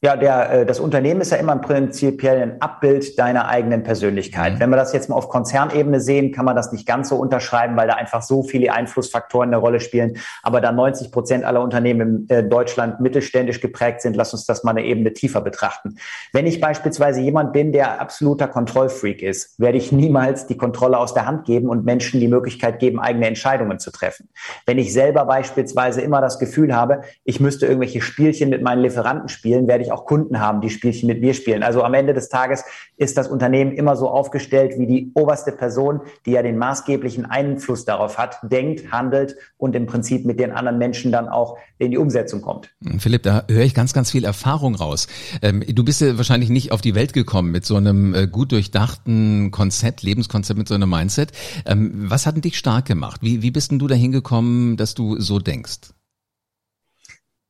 Ja, 0.00 0.16
der, 0.16 0.50
äh, 0.50 0.66
das 0.66 0.78
Unternehmen 0.78 1.20
ist 1.20 1.32
ja 1.32 1.38
immer 1.38 1.52
im 1.52 1.60
prinzipiell 1.60 2.40
ein 2.40 2.62
Abbild 2.62 3.18
deiner 3.18 3.48
eigenen 3.48 3.82
Persönlichkeit. 3.82 4.54
Mhm. 4.54 4.60
Wenn 4.60 4.70
wir 4.70 4.76
das 4.76 4.92
jetzt 4.92 5.08
mal 5.08 5.16
auf 5.16 5.28
Konzernebene 5.28 6.00
sehen, 6.00 6.30
kann 6.30 6.44
man 6.44 6.54
das 6.54 6.70
nicht 6.70 6.86
ganz 6.86 7.08
so 7.08 7.16
unterschreiben, 7.16 7.76
weil 7.76 7.88
da 7.88 7.94
einfach 7.94 8.22
so 8.22 8.44
viele 8.44 8.72
Einflussfaktoren 8.72 9.48
eine 9.48 9.56
Rolle 9.56 9.80
spielen. 9.80 10.18
Aber 10.44 10.60
da 10.60 10.70
90 10.70 11.10
Prozent 11.10 11.44
aller 11.44 11.60
Unternehmen 11.60 12.28
in 12.28 12.36
äh, 12.36 12.48
Deutschland 12.48 13.00
mittelständisch 13.00 13.60
geprägt 13.60 14.02
sind, 14.02 14.14
lass 14.14 14.32
uns 14.32 14.46
das 14.46 14.62
mal 14.62 14.70
eine 14.70 14.84
Ebene 14.84 15.12
tiefer 15.14 15.40
betrachten. 15.40 15.96
Wenn 16.32 16.46
ich 16.46 16.60
beispielsweise 16.60 17.20
jemand 17.20 17.52
bin, 17.52 17.72
der 17.72 18.00
absoluter 18.00 18.46
Kontrollfreak 18.46 19.20
ist, 19.20 19.58
werde 19.58 19.78
ich 19.78 19.90
niemals 19.90 20.46
die 20.46 20.56
Kontrolle 20.56 20.96
aus 20.96 21.12
der 21.12 21.26
Hand 21.26 21.44
geben 21.44 21.68
und 21.68 21.84
Menschen 21.84 22.20
die 22.20 22.28
Möglichkeit 22.28 22.78
geben, 22.78 23.00
eigene 23.00 23.26
Entscheidungen 23.26 23.80
zu 23.80 23.90
treffen. 23.90 24.28
Wenn 24.64 24.78
ich 24.78 24.92
selber 24.92 25.24
beispielsweise 25.24 26.02
immer 26.02 26.20
das 26.20 26.38
Gefühl 26.38 26.72
habe, 26.72 27.00
ich 27.24 27.40
müsste 27.40 27.66
irgendwelche 27.66 28.00
Spielchen 28.00 28.50
mit 28.50 28.62
meinen 28.62 28.82
Lieferanten 28.82 29.28
spielen, 29.28 29.66
werde 29.66 29.82
ich 29.82 29.87
ich 29.88 29.92
auch 29.92 30.04
Kunden 30.04 30.40
haben, 30.40 30.60
die 30.60 30.70
Spielchen 30.70 31.06
mit 31.06 31.20
mir 31.20 31.34
spielen. 31.34 31.62
Also 31.62 31.82
am 31.82 31.94
Ende 31.94 32.14
des 32.14 32.28
Tages 32.28 32.64
ist 32.96 33.16
das 33.16 33.28
Unternehmen 33.28 33.72
immer 33.72 33.96
so 33.96 34.08
aufgestellt, 34.08 34.78
wie 34.78 34.86
die 34.86 35.10
oberste 35.14 35.52
Person, 35.52 36.00
die 36.26 36.32
ja 36.32 36.42
den 36.42 36.58
maßgeblichen 36.58 37.26
Einfluss 37.26 37.84
darauf 37.84 38.18
hat, 38.18 38.38
denkt, 38.42 38.92
handelt 38.92 39.36
und 39.56 39.74
im 39.74 39.86
Prinzip 39.86 40.24
mit 40.24 40.38
den 40.38 40.52
anderen 40.52 40.78
Menschen 40.78 41.12
dann 41.12 41.28
auch 41.28 41.56
in 41.78 41.90
die 41.90 41.98
Umsetzung 41.98 42.42
kommt. 42.42 42.70
Philipp, 42.98 43.22
da 43.22 43.44
höre 43.48 43.64
ich 43.64 43.74
ganz, 43.74 43.92
ganz 43.92 44.10
viel 44.10 44.24
Erfahrung 44.24 44.74
raus. 44.74 45.06
Ähm, 45.42 45.62
du 45.66 45.84
bist 45.84 46.00
ja 46.00 46.16
wahrscheinlich 46.16 46.50
nicht 46.50 46.72
auf 46.72 46.80
die 46.80 46.94
Welt 46.94 47.12
gekommen 47.12 47.50
mit 47.50 47.64
so 47.64 47.76
einem 47.76 48.14
äh, 48.14 48.26
gut 48.26 48.52
durchdachten 48.52 49.50
Konzept, 49.50 50.02
Lebenskonzept, 50.02 50.58
mit 50.58 50.68
so 50.68 50.74
einem 50.74 50.90
Mindset. 50.90 51.32
Ähm, 51.66 51.92
was 52.08 52.26
hat 52.26 52.34
denn 52.34 52.42
dich 52.42 52.58
stark 52.58 52.86
gemacht? 52.86 53.22
Wie, 53.22 53.42
wie 53.42 53.50
bist 53.50 53.70
denn 53.70 53.78
du 53.78 53.86
dahin 53.86 54.12
gekommen, 54.12 54.76
dass 54.76 54.94
du 54.94 55.20
so 55.20 55.38
denkst? 55.38 55.92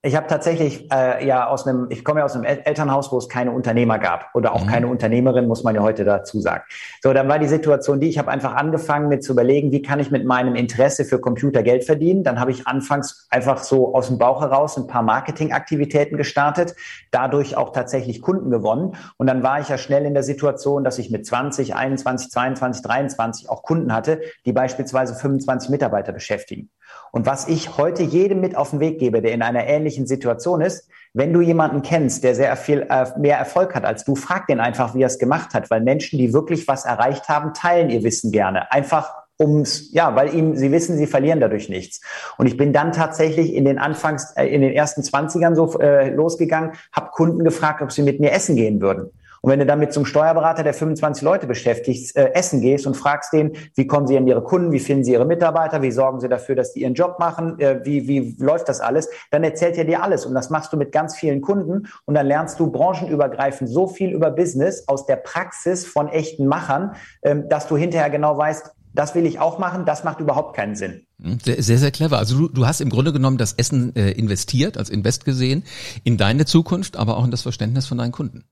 Ich 0.09 0.17
habe 0.17 0.27
tatsächlich 0.27 0.91
äh, 0.91 1.27
ja 1.27 1.49
aus 1.49 1.67
einem, 1.67 1.89
ich 1.91 2.03
komme 2.03 2.21
ja 2.21 2.25
aus 2.25 2.35
einem 2.35 2.45
Elternhaus, 2.45 3.13
wo 3.13 3.19
es 3.19 3.29
keine 3.29 3.53
Unternehmer 3.53 3.99
gab 3.99 4.31
oder 4.33 4.55
auch 4.55 4.65
mhm. 4.65 4.69
keine 4.71 4.87
Unternehmerin, 4.87 5.47
muss 5.47 5.65
man 5.65 5.75
ja 5.75 5.83
heute 5.83 6.07
dazu 6.07 6.41
sagen. 6.41 6.65
So, 7.03 7.13
dann 7.13 7.29
war 7.29 7.39
die 7.39 7.47
Situation 7.47 8.01
die, 8.01 8.09
ich 8.09 8.17
habe 8.17 8.31
einfach 8.31 8.55
angefangen 8.55 9.11
mit 9.11 9.23
zu 9.23 9.33
überlegen, 9.33 9.71
wie 9.71 9.83
kann 9.83 10.01
ich 10.01 10.11
mit 10.11 10.25
meinem 10.25 10.55
Interesse 10.55 11.05
für 11.05 11.21
Computer 11.21 11.63
Geld 11.63 11.85
verdienen. 11.85 12.25
Dann 12.25 12.41
habe 12.41 12.53
ich 12.53 12.67
anfangs 12.67 13.27
einfach 13.29 13.59
so 13.59 13.95
aus 13.95 14.07
dem 14.07 14.17
Bauch 14.17 14.41
heraus 14.41 14.79
ein 14.79 14.87
paar 14.87 15.03
Marketingaktivitäten 15.03 16.17
gestartet, 16.17 16.75
dadurch 17.11 17.59
auch 17.59 17.75
tatsächlich 17.75 18.23
Kunden 18.23 18.51
gewonnen. 18.51 18.97
Und 19.19 19.27
dann 19.27 19.43
war 19.43 19.61
ich 19.61 19.69
ja 19.69 19.77
schnell 19.77 20.07
in 20.07 20.15
der 20.15 20.23
Situation, 20.23 20.85
dass 20.85 20.99
ich 20.99 21.11
mit 21.11 21.27
20, 21.27 21.75
21, 21.75 22.31
22, 22.31 22.83
23 22.83 23.51
auch 23.51 23.63
Kunden 23.63 23.93
hatte, 23.93 24.23
die 24.47 24.55
beispielsweise 24.55 25.15
25 25.15 25.69
Mitarbeiter 25.69 26.13
beschäftigen. 26.13 26.71
Und 27.13 27.27
was 27.27 27.49
ich 27.49 27.77
heute 27.77 28.03
jedem 28.03 28.41
mit 28.41 28.57
auf 28.57 28.71
den 28.71 28.81
Weg 28.81 28.99
gebe, 28.99 29.23
der 29.23 29.33
in 29.33 29.43
einer 29.43 29.67
ähnlichen 29.67 30.07
Situation 30.07 30.61
ist, 30.61 30.89
wenn 31.15 31.33
du 31.33 31.41
jemanden 31.41 31.83
kennst, 31.83 32.23
der 32.25 32.35
sehr 32.35 32.55
viel 32.57 32.87
äh, 32.89 33.07
mehr 33.19 33.39
Erfolg 33.39 33.75
hat 33.75 33.85
als 33.85 34.05
du, 34.05 34.15
frag 34.15 34.47
den 34.47 34.61
einfach, 34.61 34.95
wie 34.95 35.03
er 35.03 35.07
es 35.07 35.19
gemacht 35.19 35.55
hat, 35.55 35.71
weil 35.71 35.81
Menschen, 35.81 36.19
die 36.19 36.33
wirklich 36.33 36.69
was 36.69 36.85
erreicht 36.85 37.29
haben, 37.29 37.55
teilen 37.55 37.91
ihr 37.91 38.03
Wissen 38.03 38.31
gerne. 38.31 38.71
Einfach 38.71 39.13
ums, 39.41 39.93
ja, 39.93 40.15
weil 40.17 40.35
ihm, 40.35 40.57
sie 40.57 40.73
wissen, 40.73 40.99
sie 40.99 41.07
verlieren 41.07 41.41
dadurch 41.41 41.69
nichts. 41.69 42.01
Und 42.37 42.47
ich 42.47 42.57
bin 42.57 42.73
dann 42.73 42.93
tatsächlich 42.93 43.55
in 43.55 43.65
den 43.65 43.79
Anfangs, 43.79 44.33
äh, 44.37 44.47
in 44.47 44.61
den 44.61 44.73
ersten 44.73 45.03
Zwanzigern 45.03 45.55
so 45.55 45.79
äh, 45.81 46.11
losgegangen, 46.11 46.73
habe 46.93 47.11
Kunden 47.11 47.45
gefragt, 47.45 47.81
ob 47.83 47.93
sie 47.93 48.03
mit 48.03 48.21
mir 48.21 48.33
essen 48.33 48.57
gehen 48.57 48.81
würden. 48.81 49.11
Und 49.41 49.51
wenn 49.51 49.59
du 49.59 49.67
damit 49.67 49.93
zum 49.93 50.05
Steuerberater, 50.05 50.63
der 50.63 50.75
25 50.75 51.23
Leute 51.23 51.47
beschäftigt, 51.47 52.17
äh, 52.17 52.33
essen 52.33 52.61
gehst 52.61 52.87
und 52.87 52.97
fragst 52.97 53.33
den, 53.33 53.53
wie 53.75 53.87
kommen 53.87 54.07
sie 54.07 54.17
an 54.17 54.27
ihre 54.27 54.43
Kunden, 54.43 54.73
wie 54.73 54.79
finden 54.79 55.05
sie 55.05 55.13
ihre 55.13 55.25
Mitarbeiter, 55.25 55.83
wie 55.83 55.93
sorgen 55.93 56.21
sie 56.21 56.29
dafür, 56.29 56.55
dass 56.55 56.73
die 56.73 56.83
ihren 56.83 56.95
Job 56.95 57.19
machen, 57.19 57.59
äh, 57.61 57.81
wie, 57.85 58.09
wie 58.09 58.37
läuft 58.39 58.69
das 58.69 58.81
alles, 58.81 59.09
dann 59.31 59.45
erzählt 59.45 59.77
er 59.79 59.85
dir 59.85 60.03
alles. 60.03 60.27
Und 60.27 60.35
das 60.35 60.51
machst 60.51 60.73
du 60.73 60.77
mit 60.77 60.93
ganz 60.93 61.17
vielen 61.17 61.41
Kunden 61.41 61.89
und 62.05 62.15
dann 62.15 62.27
lernst 62.27 62.59
du 62.61 62.71
branchenübergreifend 62.71 63.71
so 63.71 63.87
viel 63.87 64.11
über 64.11 64.31
Business 64.31 64.87
aus 64.89 65.07
der 65.07 65.17
Praxis 65.17 65.87
von 65.87 66.09
echten 66.09 66.47
Machern, 66.47 66.95
ähm, 67.23 67.49
dass 67.49 67.69
du 67.69 67.77
hinterher 67.77 68.11
genau 68.11 68.37
weißt, 68.37 68.73
das 68.95 69.15
will 69.15 69.27
ich 69.27 69.39
auch 69.39 69.59
machen, 69.59 69.85
das 69.85 70.03
macht 70.03 70.19
überhaupt 70.19 70.57
keinen 70.57 70.75
Sinn. 70.75 71.07
Hm, 71.23 71.39
sehr, 71.41 71.63
sehr, 71.63 71.79
sehr 71.79 71.91
clever. 71.91 72.19
Also 72.19 72.37
du, 72.37 72.49
du 72.49 72.67
hast 72.67 72.81
im 72.81 72.91
Grunde 72.91 73.13
genommen 73.13 73.39
das 73.39 73.53
Essen 73.53 73.95
äh, 73.95 74.11
investiert, 74.13 74.77
als 74.77 74.91
Invest 74.91 75.25
gesehen, 75.25 75.63
in 76.05 76.17
deine 76.17 76.47
Zukunft, 76.47 76.97
aber 76.97 77.17
auch 77.17 77.25
in 77.25 77.31
das 77.31 77.43
Verständnis 77.43 77.87
von 77.87 77.99
deinen 77.99 78.13
Kunden. 78.13 78.45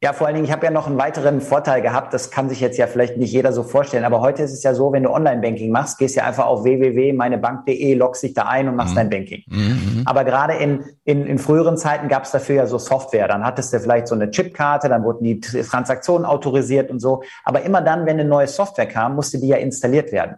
Ja, 0.00 0.12
vor 0.12 0.28
allen 0.28 0.34
Dingen, 0.36 0.46
ich 0.46 0.52
habe 0.52 0.64
ja 0.64 0.70
noch 0.70 0.86
einen 0.86 0.96
weiteren 0.96 1.40
Vorteil 1.40 1.82
gehabt. 1.82 2.14
Das 2.14 2.30
kann 2.30 2.48
sich 2.48 2.60
jetzt 2.60 2.78
ja 2.78 2.86
vielleicht 2.86 3.16
nicht 3.16 3.32
jeder 3.32 3.52
so 3.52 3.64
vorstellen. 3.64 4.04
Aber 4.04 4.20
heute 4.20 4.44
ist 4.44 4.52
es 4.52 4.62
ja 4.62 4.72
so, 4.72 4.92
wenn 4.92 5.02
du 5.02 5.10
Online-Banking 5.10 5.72
machst, 5.72 5.98
gehst 5.98 6.14
ja 6.14 6.24
einfach 6.24 6.46
auf 6.46 6.62
www.meinebank.de, 6.62 7.94
loggst 7.94 8.22
dich 8.22 8.32
da 8.32 8.44
ein 8.44 8.68
und 8.68 8.76
machst 8.76 8.92
mhm. 8.92 8.96
dein 8.96 9.10
Banking. 9.10 9.42
Mhm. 9.48 9.58
mhm. 9.58 10.02
Aber 10.04 10.22
gerade 10.22 10.54
in, 10.54 10.84
in, 11.02 11.26
in 11.26 11.38
früheren 11.38 11.76
Zeiten 11.76 12.06
gab 12.06 12.22
es 12.22 12.30
dafür 12.30 12.54
ja 12.54 12.66
so 12.66 12.78
Software. 12.78 13.26
Dann 13.26 13.44
hattest 13.44 13.72
du 13.72 13.80
vielleicht 13.80 14.06
so 14.06 14.14
eine 14.14 14.30
Chipkarte, 14.30 14.88
dann 14.88 15.02
wurden 15.02 15.24
die 15.24 15.40
Transaktionen 15.40 16.24
autorisiert 16.24 16.92
und 16.92 17.00
so. 17.00 17.24
Aber 17.42 17.62
immer 17.62 17.82
dann, 17.82 18.06
wenn 18.06 18.20
eine 18.20 18.28
neue 18.28 18.46
Software 18.46 18.86
kam, 18.86 19.16
musste 19.16 19.40
die 19.40 19.48
ja 19.48 19.56
installiert 19.56 20.12
werden. 20.12 20.36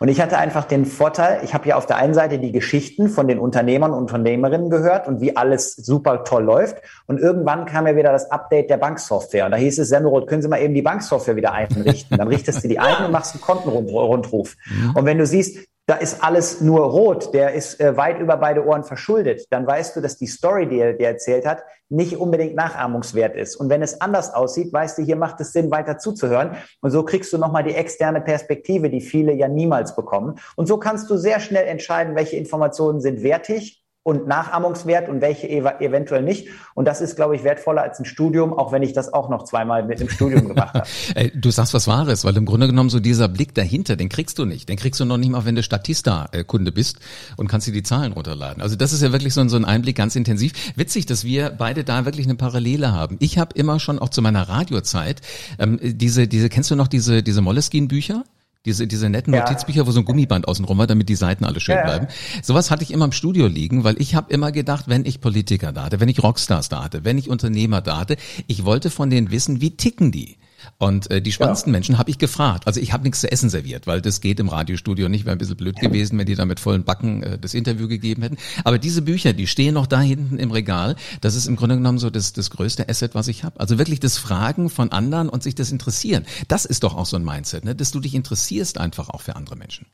Und 0.00 0.08
ich 0.08 0.20
hatte 0.20 0.36
einfach 0.38 0.64
den 0.64 0.84
Vorteil, 0.84 1.40
ich 1.44 1.54
habe 1.54 1.68
ja 1.68 1.76
auf 1.76 1.86
der 1.86 1.96
einen 1.96 2.14
Seite 2.14 2.38
die 2.38 2.50
Geschichten 2.50 3.08
von 3.08 3.28
den 3.28 3.38
Unternehmern 3.38 3.92
und 3.92 4.00
Unternehmerinnen 4.00 4.68
gehört 4.68 5.06
und 5.06 5.20
wie 5.20 5.36
alles 5.36 5.76
super 5.76 6.24
toll 6.24 6.44
läuft. 6.44 6.78
Und 7.06 7.18
irgendwann 7.18 7.66
kam 7.66 7.86
ja 7.86 7.94
wieder 7.94 8.12
das 8.12 8.30
Update 8.30 8.68
der 8.68 8.78
Banksoftware. 8.78 9.44
Und 9.44 9.52
da 9.52 9.56
hieß 9.56 9.78
es, 9.78 9.88
Semmelroth, 9.88 10.26
können 10.26 10.42
Sie 10.42 10.48
mal 10.48 10.60
eben 10.60 10.74
die 10.74 10.82
Banksoftware 10.82 11.36
wieder 11.36 11.52
einrichten? 11.52 12.18
Dann 12.18 12.28
richtest 12.28 12.64
du 12.64 12.68
die 12.68 12.78
ein 12.78 13.04
und 13.04 13.12
machst 13.12 13.34
einen 13.34 13.42
Kontenrundruf. 13.42 14.56
Mhm. 14.66 14.96
Und 14.96 15.04
wenn 15.04 15.18
du 15.18 15.26
siehst, 15.26 15.69
da 15.86 15.96
ist 15.96 16.22
alles 16.22 16.60
nur 16.60 16.82
rot, 16.82 17.34
der 17.34 17.52
ist 17.52 17.80
äh, 17.80 17.96
weit 17.96 18.20
über 18.20 18.36
beide 18.36 18.64
Ohren 18.64 18.84
verschuldet, 18.84 19.46
dann 19.50 19.66
weißt 19.66 19.96
du, 19.96 20.00
dass 20.00 20.16
die 20.16 20.26
Story, 20.26 20.68
die 20.68 20.78
er 20.78 20.92
dir 20.92 21.08
erzählt 21.08 21.44
hat, 21.44 21.64
nicht 21.88 22.16
unbedingt 22.16 22.54
nachahmungswert 22.54 23.34
ist. 23.34 23.56
Und 23.56 23.68
wenn 23.68 23.82
es 23.82 24.00
anders 24.00 24.32
aussieht, 24.32 24.72
weißt 24.72 24.98
du, 24.98 25.02
hier 25.02 25.16
macht 25.16 25.40
es 25.40 25.52
Sinn, 25.52 25.70
weiter 25.70 25.98
zuzuhören. 25.98 26.56
Und 26.80 26.92
so 26.92 27.02
kriegst 27.02 27.32
du 27.32 27.38
nochmal 27.38 27.64
die 27.64 27.74
externe 27.74 28.20
Perspektive, 28.20 28.88
die 28.88 29.00
viele 29.00 29.32
ja 29.32 29.48
niemals 29.48 29.96
bekommen. 29.96 30.38
Und 30.54 30.66
so 30.66 30.78
kannst 30.78 31.10
du 31.10 31.16
sehr 31.16 31.40
schnell 31.40 31.66
entscheiden, 31.66 32.14
welche 32.14 32.36
Informationen 32.36 33.00
sind 33.00 33.24
wertig 33.24 33.82
und 34.02 34.26
nachahmungswert 34.26 35.08
und 35.10 35.20
welche 35.20 35.48
ev 35.48 35.66
eventuell 35.80 36.22
nicht. 36.22 36.48
Und 36.74 36.86
das 36.86 37.02
ist, 37.02 37.16
glaube 37.16 37.36
ich, 37.36 37.44
wertvoller 37.44 37.82
als 37.82 37.98
ein 37.98 38.06
Studium, 38.06 38.54
auch 38.54 38.72
wenn 38.72 38.82
ich 38.82 38.94
das 38.94 39.12
auch 39.12 39.28
noch 39.28 39.44
zweimal 39.44 39.84
mit 39.84 40.00
dem 40.00 40.08
Studium 40.08 40.48
gemacht 40.48 40.74
habe. 40.74 41.30
du 41.34 41.50
sagst 41.50 41.74
was 41.74 41.86
Wahres, 41.86 42.24
weil 42.24 42.36
im 42.36 42.46
Grunde 42.46 42.66
genommen 42.66 42.88
so 42.88 42.98
dieser 42.98 43.28
Blick 43.28 43.54
dahinter, 43.54 43.96
den 43.96 44.08
kriegst 44.08 44.38
du 44.38 44.46
nicht. 44.46 44.68
Den 44.70 44.76
kriegst 44.76 45.00
du 45.00 45.04
noch 45.04 45.18
nicht 45.18 45.30
mal, 45.30 45.44
wenn 45.44 45.54
du 45.54 45.62
Statista-Kunde 45.62 46.72
bist 46.72 46.98
und 47.36 47.48
kannst 47.48 47.66
dir 47.66 47.72
die 47.72 47.82
Zahlen 47.82 48.12
runterladen. 48.12 48.62
Also 48.62 48.74
das 48.76 48.94
ist 48.94 49.02
ja 49.02 49.12
wirklich 49.12 49.34
so 49.34 49.42
ein, 49.42 49.50
so 49.50 49.56
ein 49.56 49.66
Einblick 49.66 49.96
ganz 49.96 50.16
intensiv. 50.16 50.52
Witzig, 50.76 51.04
dass 51.04 51.24
wir 51.24 51.50
beide 51.50 51.84
da 51.84 52.06
wirklich 52.06 52.26
eine 52.26 52.36
Parallele 52.36 52.92
haben. 52.92 53.16
Ich 53.20 53.38
habe 53.38 53.54
immer 53.54 53.80
schon 53.80 53.98
auch 53.98 54.08
zu 54.08 54.22
meiner 54.22 54.48
Radiozeit 54.48 55.20
ähm, 55.58 55.78
diese, 55.82 56.26
diese, 56.26 56.48
kennst 56.48 56.70
du 56.70 56.76
noch 56.76 56.88
diese, 56.88 57.22
diese 57.22 57.42
Moleskine-Bücher? 57.42 58.24
Diese, 58.66 58.86
diese 58.86 59.08
netten 59.08 59.32
ja. 59.32 59.40
Notizbücher, 59.40 59.86
wo 59.86 59.90
so 59.90 60.00
ein 60.00 60.04
Gummiband 60.04 60.46
außenrum 60.46 60.76
war, 60.76 60.86
damit 60.86 61.08
die 61.08 61.14
Seiten 61.14 61.44
alle 61.44 61.60
schön 61.60 61.76
ja. 61.76 61.82
bleiben. 61.82 62.08
Sowas 62.42 62.70
hatte 62.70 62.82
ich 62.82 62.90
immer 62.90 63.06
im 63.06 63.12
Studio 63.12 63.46
liegen, 63.46 63.84
weil 63.84 64.00
ich 64.00 64.14
habe 64.14 64.30
immer 64.32 64.52
gedacht, 64.52 64.86
wenn 64.86 65.06
ich 65.06 65.22
Politiker 65.22 65.72
da 65.72 65.84
hatte, 65.84 65.98
wenn 65.98 66.10
ich 66.10 66.22
Rockstars 66.22 66.68
da 66.68 66.84
hatte, 66.84 67.04
wenn 67.04 67.16
ich 67.16 67.30
Unternehmer 67.30 67.80
da 67.80 67.98
hatte, 67.98 68.16
ich 68.48 68.66
wollte 68.66 68.90
von 68.90 69.08
denen 69.08 69.30
wissen, 69.30 69.62
wie 69.62 69.76
ticken 69.76 70.12
die. 70.12 70.36
Und 70.78 71.10
äh, 71.10 71.22
die 71.22 71.32
spannendsten 71.32 71.72
ja. 71.72 71.76
Menschen 71.76 71.98
habe 71.98 72.10
ich 72.10 72.18
gefragt. 72.18 72.66
Also 72.66 72.80
ich 72.80 72.92
habe 72.92 73.02
nichts 73.02 73.20
zu 73.20 73.30
essen 73.30 73.50
serviert, 73.50 73.86
weil 73.86 74.00
das 74.00 74.20
geht 74.20 74.40
im 74.40 74.48
Radiostudio 74.48 75.08
nicht. 75.08 75.24
Wäre 75.24 75.36
ein 75.36 75.38
bisschen 75.38 75.56
blöd 75.56 75.78
gewesen, 75.80 76.18
wenn 76.18 76.26
die 76.26 76.34
da 76.34 76.44
mit 76.44 76.60
vollen 76.60 76.84
Backen 76.84 77.22
äh, 77.22 77.38
das 77.38 77.54
Interview 77.54 77.88
gegeben 77.88 78.22
hätten. 78.22 78.36
Aber 78.64 78.78
diese 78.78 79.02
Bücher, 79.02 79.32
die 79.32 79.46
stehen 79.46 79.74
noch 79.74 79.86
da 79.86 80.00
hinten 80.00 80.38
im 80.38 80.50
Regal. 80.50 80.96
Das 81.20 81.34
ist 81.34 81.46
im 81.46 81.56
Grunde 81.56 81.76
genommen 81.76 81.98
so 81.98 82.10
das, 82.10 82.32
das 82.32 82.50
größte 82.50 82.88
Asset, 82.88 83.14
was 83.14 83.28
ich 83.28 83.44
habe. 83.44 83.58
Also 83.60 83.78
wirklich 83.78 84.00
das 84.00 84.18
Fragen 84.18 84.70
von 84.70 84.92
anderen 84.92 85.28
und 85.28 85.42
sich 85.42 85.54
das 85.54 85.72
interessieren. 85.72 86.24
Das 86.48 86.64
ist 86.64 86.82
doch 86.82 86.96
auch 86.96 87.06
so 87.06 87.16
ein 87.16 87.24
Mindset, 87.24 87.64
ne? 87.64 87.74
dass 87.74 87.90
du 87.90 88.00
dich 88.00 88.14
interessierst 88.14 88.78
einfach 88.78 89.08
auch 89.08 89.20
für 89.20 89.36
andere 89.36 89.56
Menschen. 89.56 89.86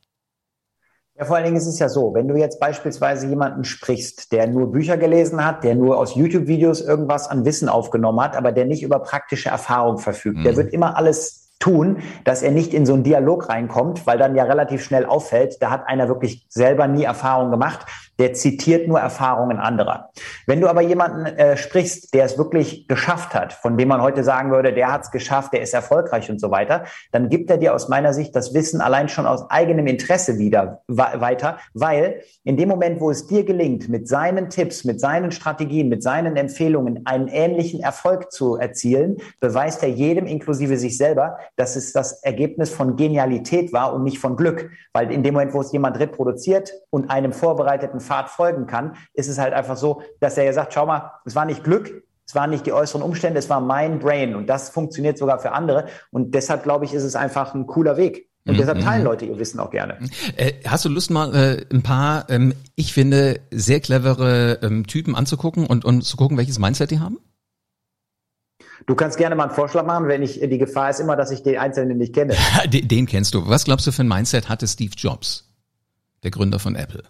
Ja, 1.18 1.24
vor 1.24 1.36
allen 1.36 1.46
Dingen 1.46 1.56
ist 1.56 1.66
es 1.66 1.78
ja 1.78 1.88
so, 1.88 2.12
wenn 2.12 2.28
du 2.28 2.36
jetzt 2.36 2.60
beispielsweise 2.60 3.26
jemanden 3.26 3.64
sprichst, 3.64 4.32
der 4.32 4.46
nur 4.46 4.70
Bücher 4.70 4.98
gelesen 4.98 5.42
hat, 5.44 5.64
der 5.64 5.74
nur 5.74 5.96
aus 5.96 6.14
YouTube-Videos 6.14 6.82
irgendwas 6.82 7.28
an 7.28 7.46
Wissen 7.46 7.70
aufgenommen 7.70 8.20
hat, 8.20 8.36
aber 8.36 8.52
der 8.52 8.66
nicht 8.66 8.82
über 8.82 8.98
praktische 8.98 9.48
Erfahrung 9.48 9.96
verfügt, 9.96 10.38
mhm. 10.38 10.44
der 10.44 10.56
wird 10.56 10.74
immer 10.74 10.96
alles 10.96 11.46
tun, 11.58 11.98
dass 12.24 12.42
er 12.42 12.50
nicht 12.50 12.74
in 12.74 12.84
so 12.84 12.92
einen 12.92 13.02
Dialog 13.02 13.48
reinkommt, 13.48 14.06
weil 14.06 14.18
dann 14.18 14.36
ja 14.36 14.44
relativ 14.44 14.84
schnell 14.84 15.06
auffällt, 15.06 15.56
da 15.62 15.70
hat 15.70 15.88
einer 15.88 16.08
wirklich 16.08 16.44
selber 16.50 16.86
nie 16.86 17.04
Erfahrung 17.04 17.50
gemacht 17.50 17.86
der 18.18 18.32
zitiert 18.34 18.88
nur 18.88 19.00
Erfahrungen 19.00 19.58
anderer. 19.58 20.10
Wenn 20.46 20.60
du 20.60 20.68
aber 20.68 20.80
jemanden 20.80 21.26
äh, 21.26 21.56
sprichst, 21.56 22.14
der 22.14 22.24
es 22.24 22.38
wirklich 22.38 22.88
geschafft 22.88 23.34
hat, 23.34 23.52
von 23.52 23.76
dem 23.76 23.88
man 23.88 24.02
heute 24.02 24.24
sagen 24.24 24.50
würde, 24.50 24.72
der 24.72 24.92
hat 24.92 25.02
es 25.02 25.10
geschafft, 25.10 25.52
der 25.52 25.62
ist 25.62 25.74
erfolgreich 25.74 26.30
und 26.30 26.40
so 26.40 26.50
weiter, 26.50 26.84
dann 27.12 27.28
gibt 27.28 27.50
er 27.50 27.58
dir 27.58 27.74
aus 27.74 27.88
meiner 27.88 28.12
Sicht 28.12 28.34
das 28.34 28.54
Wissen 28.54 28.80
allein 28.80 29.08
schon 29.08 29.26
aus 29.26 29.50
eigenem 29.50 29.86
Interesse 29.86 30.38
wieder 30.38 30.82
weiter, 30.88 31.58
weil 31.74 32.22
in 32.44 32.56
dem 32.56 32.68
Moment, 32.68 33.00
wo 33.00 33.10
es 33.10 33.26
dir 33.26 33.44
gelingt, 33.44 33.88
mit 33.88 34.08
seinen 34.08 34.50
Tipps, 34.50 34.84
mit 34.84 35.00
seinen 35.00 35.30
Strategien, 35.30 35.88
mit 35.88 36.02
seinen 36.02 36.36
Empfehlungen 36.36 37.06
einen 37.06 37.28
ähnlichen 37.28 37.80
Erfolg 37.80 38.32
zu 38.32 38.56
erzielen, 38.56 39.18
beweist 39.40 39.82
er 39.82 39.90
jedem, 39.90 40.26
inklusive 40.26 40.76
sich 40.78 40.96
selber, 40.96 41.38
dass 41.56 41.76
es 41.76 41.92
das 41.92 42.22
Ergebnis 42.22 42.70
von 42.70 42.96
Genialität 42.96 43.72
war 43.72 43.94
und 43.94 44.04
nicht 44.04 44.18
von 44.18 44.36
Glück. 44.36 44.70
Weil 44.92 45.10
in 45.10 45.22
dem 45.22 45.34
Moment, 45.34 45.54
wo 45.54 45.60
es 45.60 45.72
jemand 45.72 45.98
reproduziert 45.98 46.72
und 46.90 47.10
einem 47.10 47.32
vorbereiteten 47.32 48.00
Pfad 48.06 48.30
folgen 48.30 48.66
kann, 48.66 48.96
ist 49.12 49.28
es 49.28 49.38
halt 49.38 49.52
einfach 49.52 49.76
so, 49.76 50.02
dass 50.20 50.38
er 50.38 50.44
ja 50.44 50.52
sagt, 50.52 50.72
schau 50.72 50.86
mal, 50.86 51.12
es 51.24 51.34
war 51.34 51.44
nicht 51.44 51.64
Glück, 51.64 52.04
es 52.26 52.34
waren 52.34 52.50
nicht 52.50 52.66
die 52.66 52.72
äußeren 52.72 53.02
Umstände, 53.02 53.38
es 53.38 53.50
war 53.50 53.60
mein 53.60 53.98
Brain 53.98 54.34
und 54.34 54.46
das 54.46 54.70
funktioniert 54.70 55.18
sogar 55.18 55.38
für 55.38 55.52
andere 55.52 55.86
und 56.10 56.34
deshalb 56.34 56.62
glaube 56.62 56.84
ich, 56.84 56.94
ist 56.94 57.04
es 57.04 57.16
einfach 57.16 57.54
ein 57.54 57.66
cooler 57.66 57.96
Weg. 57.96 58.28
Und 58.46 58.54
mhm, 58.54 58.58
deshalb 58.58 58.80
teilen 58.80 59.00
mhm. 59.00 59.06
Leute 59.06 59.24
ihr 59.26 59.38
Wissen 59.38 59.58
auch 59.58 59.70
gerne. 59.70 59.98
Äh, 60.36 60.52
hast 60.66 60.84
du 60.84 60.88
Lust 60.88 61.10
mal 61.10 61.34
äh, 61.34 61.66
ein 61.72 61.82
paar, 61.82 62.30
ähm, 62.30 62.54
ich 62.76 62.92
finde, 62.92 63.40
sehr 63.50 63.80
clevere 63.80 64.60
ähm, 64.62 64.86
Typen 64.86 65.16
anzugucken 65.16 65.66
und, 65.66 65.84
und 65.84 66.02
zu 66.02 66.16
gucken, 66.16 66.38
welches 66.38 66.60
Mindset 66.60 66.92
die 66.92 67.00
haben? 67.00 67.18
Du 68.86 68.94
kannst 68.94 69.18
gerne 69.18 69.34
mal 69.34 69.44
einen 69.44 69.52
Vorschlag 69.52 69.84
machen, 69.84 70.06
wenn 70.06 70.22
ich, 70.22 70.38
die 70.38 70.58
Gefahr 70.58 70.90
ist 70.90 71.00
immer, 71.00 71.16
dass 71.16 71.32
ich 71.32 71.42
den 71.42 71.58
Einzelnen 71.58 71.98
nicht 71.98 72.14
kenne. 72.14 72.36
den, 72.68 72.86
den 72.86 73.06
kennst 73.06 73.34
du. 73.34 73.48
Was 73.48 73.64
glaubst 73.64 73.86
du 73.86 73.92
für 73.92 74.04
ein 74.04 74.08
Mindset 74.08 74.48
hatte 74.48 74.68
Steve 74.68 74.92
Jobs, 74.96 75.52
der 76.22 76.30
Gründer 76.30 76.60
von 76.60 76.76
Apple? 76.76 77.02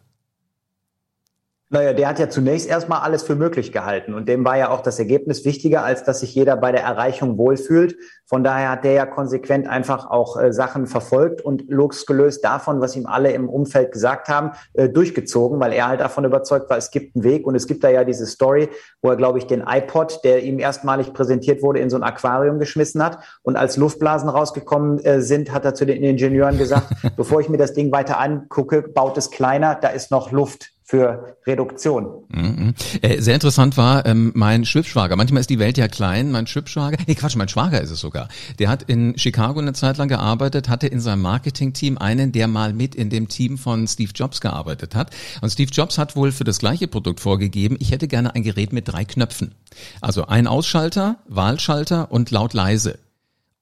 Naja, 1.68 1.94
der 1.94 2.06
hat 2.06 2.20
ja 2.20 2.28
zunächst 2.28 2.68
erstmal 2.68 3.00
alles 3.00 3.24
für 3.24 3.34
möglich 3.34 3.72
gehalten. 3.72 4.14
Und 4.14 4.28
dem 4.28 4.44
war 4.44 4.56
ja 4.56 4.70
auch 4.70 4.82
das 4.82 5.00
Ergebnis 5.00 5.44
wichtiger, 5.44 5.82
als 5.82 6.04
dass 6.04 6.20
sich 6.20 6.32
jeder 6.32 6.56
bei 6.56 6.70
der 6.70 6.84
Erreichung 6.84 7.38
wohlfühlt. 7.38 7.96
Von 8.24 8.44
daher 8.44 8.70
hat 8.70 8.84
der 8.84 8.92
ja 8.92 9.04
konsequent 9.04 9.66
einfach 9.66 10.08
auch 10.08 10.40
äh, 10.40 10.52
Sachen 10.52 10.86
verfolgt 10.86 11.40
und 11.40 11.68
losgelöst 11.68 12.44
davon, 12.44 12.80
was 12.80 12.94
ihm 12.94 13.06
alle 13.06 13.32
im 13.32 13.48
Umfeld 13.48 13.90
gesagt 13.90 14.28
haben, 14.28 14.52
äh, 14.74 14.88
durchgezogen, 14.88 15.58
weil 15.58 15.72
er 15.72 15.88
halt 15.88 15.98
davon 15.98 16.24
überzeugt 16.24 16.70
war, 16.70 16.76
es 16.76 16.92
gibt 16.92 17.16
einen 17.16 17.24
Weg. 17.24 17.44
Und 17.44 17.56
es 17.56 17.66
gibt 17.66 17.82
da 17.82 17.90
ja 17.90 18.04
diese 18.04 18.26
Story, 18.26 18.68
wo 19.02 19.10
er, 19.10 19.16
glaube 19.16 19.38
ich, 19.38 19.48
den 19.48 19.64
iPod, 19.66 20.20
der 20.22 20.44
ihm 20.44 20.60
erstmalig 20.60 21.14
präsentiert 21.14 21.64
wurde, 21.64 21.80
in 21.80 21.90
so 21.90 21.96
ein 21.96 22.04
Aquarium 22.04 22.60
geschmissen 22.60 23.02
hat. 23.02 23.18
Und 23.42 23.56
als 23.56 23.76
Luftblasen 23.76 24.28
rausgekommen 24.28 25.00
äh, 25.00 25.20
sind, 25.20 25.52
hat 25.52 25.64
er 25.64 25.74
zu 25.74 25.84
den 25.84 26.00
Ingenieuren 26.04 26.58
gesagt, 26.58 26.92
bevor 27.16 27.40
ich 27.40 27.48
mir 27.48 27.58
das 27.58 27.72
Ding 27.72 27.90
weiter 27.90 28.20
angucke, 28.20 28.82
baut 28.82 29.18
es 29.18 29.32
kleiner, 29.32 29.74
da 29.74 29.88
ist 29.88 30.12
noch 30.12 30.30
Luft 30.30 30.75
für 30.86 31.36
Reduktion. 31.44 32.24
Mhm. 32.28 32.74
Äh, 33.02 33.20
sehr 33.20 33.34
interessant 33.34 33.76
war 33.76 34.06
ähm, 34.06 34.30
mein 34.36 34.64
Schwibschwager. 34.64 35.16
Manchmal 35.16 35.40
ist 35.40 35.50
die 35.50 35.58
Welt 35.58 35.76
ja 35.78 35.88
klein. 35.88 36.30
Mein 36.30 36.46
Schwibschwager, 36.46 36.96
nee 37.08 37.16
Quatsch, 37.16 37.34
mein 37.34 37.48
Schwager 37.48 37.80
ist 37.80 37.90
es 37.90 37.98
sogar. 37.98 38.28
Der 38.60 38.68
hat 38.68 38.84
in 38.84 39.18
Chicago 39.18 39.58
eine 39.58 39.72
Zeit 39.72 39.96
lang 39.96 40.06
gearbeitet, 40.06 40.68
hatte 40.68 40.86
in 40.86 41.00
seinem 41.00 41.22
Marketing-Team 41.22 41.98
einen, 41.98 42.30
der 42.30 42.46
mal 42.46 42.72
mit 42.72 42.94
in 42.94 43.10
dem 43.10 43.26
Team 43.26 43.58
von 43.58 43.88
Steve 43.88 44.12
Jobs 44.14 44.40
gearbeitet 44.40 44.94
hat. 44.94 45.10
Und 45.40 45.50
Steve 45.50 45.70
Jobs 45.72 45.98
hat 45.98 46.14
wohl 46.14 46.30
für 46.30 46.44
das 46.44 46.60
gleiche 46.60 46.86
Produkt 46.86 47.18
vorgegeben, 47.18 47.76
ich 47.80 47.90
hätte 47.90 48.06
gerne 48.06 48.36
ein 48.36 48.44
Gerät 48.44 48.72
mit 48.72 48.86
drei 48.86 49.04
Knöpfen. 49.04 49.56
Also 50.00 50.28
ein 50.28 50.46
Ausschalter, 50.46 51.16
Wahlschalter 51.26 52.12
und 52.12 52.30
laut 52.30 52.54
leise. 52.54 53.00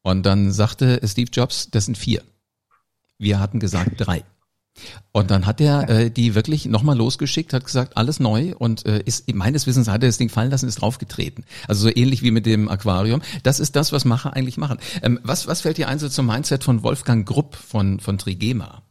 Und 0.03 0.27
dann 0.27 0.53
sagte 0.53 1.01
Steve 1.05 1.31
Jobs, 1.33 1.71
das 1.71 1.87
sind 1.87 1.97
vier. 1.97 2.23
Wir 3.17 3.41
hatten 3.41 3.61
gesagt 3.61 3.93
drei. 3.97 4.25
Und 5.13 5.31
dann 5.31 5.47
hat 5.47 5.61
er 5.61 5.89
äh, 5.89 6.11
die 6.11 6.35
wirklich 6.35 6.67
nochmal 6.67 6.97
losgeschickt, 6.97 7.53
hat 7.53 7.65
gesagt, 7.65 7.97
alles 7.97 8.19
neu 8.19 8.55
und 8.59 8.85
äh, 8.87 9.01
ist 9.05 9.33
meines 9.33 9.67
Wissens 9.67 9.89
hat 9.89 10.03
er 10.03 10.09
das 10.09 10.19
Ding 10.19 10.29
fallen 10.29 10.51
lassen, 10.51 10.69
ist 10.69 10.81
draufgetreten. 10.81 11.45
Also 11.69 11.89
so 11.89 11.95
ähnlich 11.95 12.23
wie 12.23 12.33
mit 12.33 12.47
dem 12.47 12.69
Aquarium. 12.69 13.23
Das 13.43 13.61
ist 13.61 13.77
das, 13.77 13.93
was 13.93 14.05
Macher 14.05 14.35
eigentlich 14.35 14.57
machen. 14.57 14.79
Ähm, 15.03 15.21
was, 15.23 15.47
was 15.47 15.61
fällt 15.61 15.79
dir 15.79 15.89
ein 15.89 15.99
so 15.99 16.09
zum 16.09 16.27
Mindset 16.27 16.65
von 16.65 16.83
Wolfgang 16.83 17.27
Grupp 17.27 17.55
von, 17.55 18.01
von 18.01 18.19
Trigema? 18.19 18.83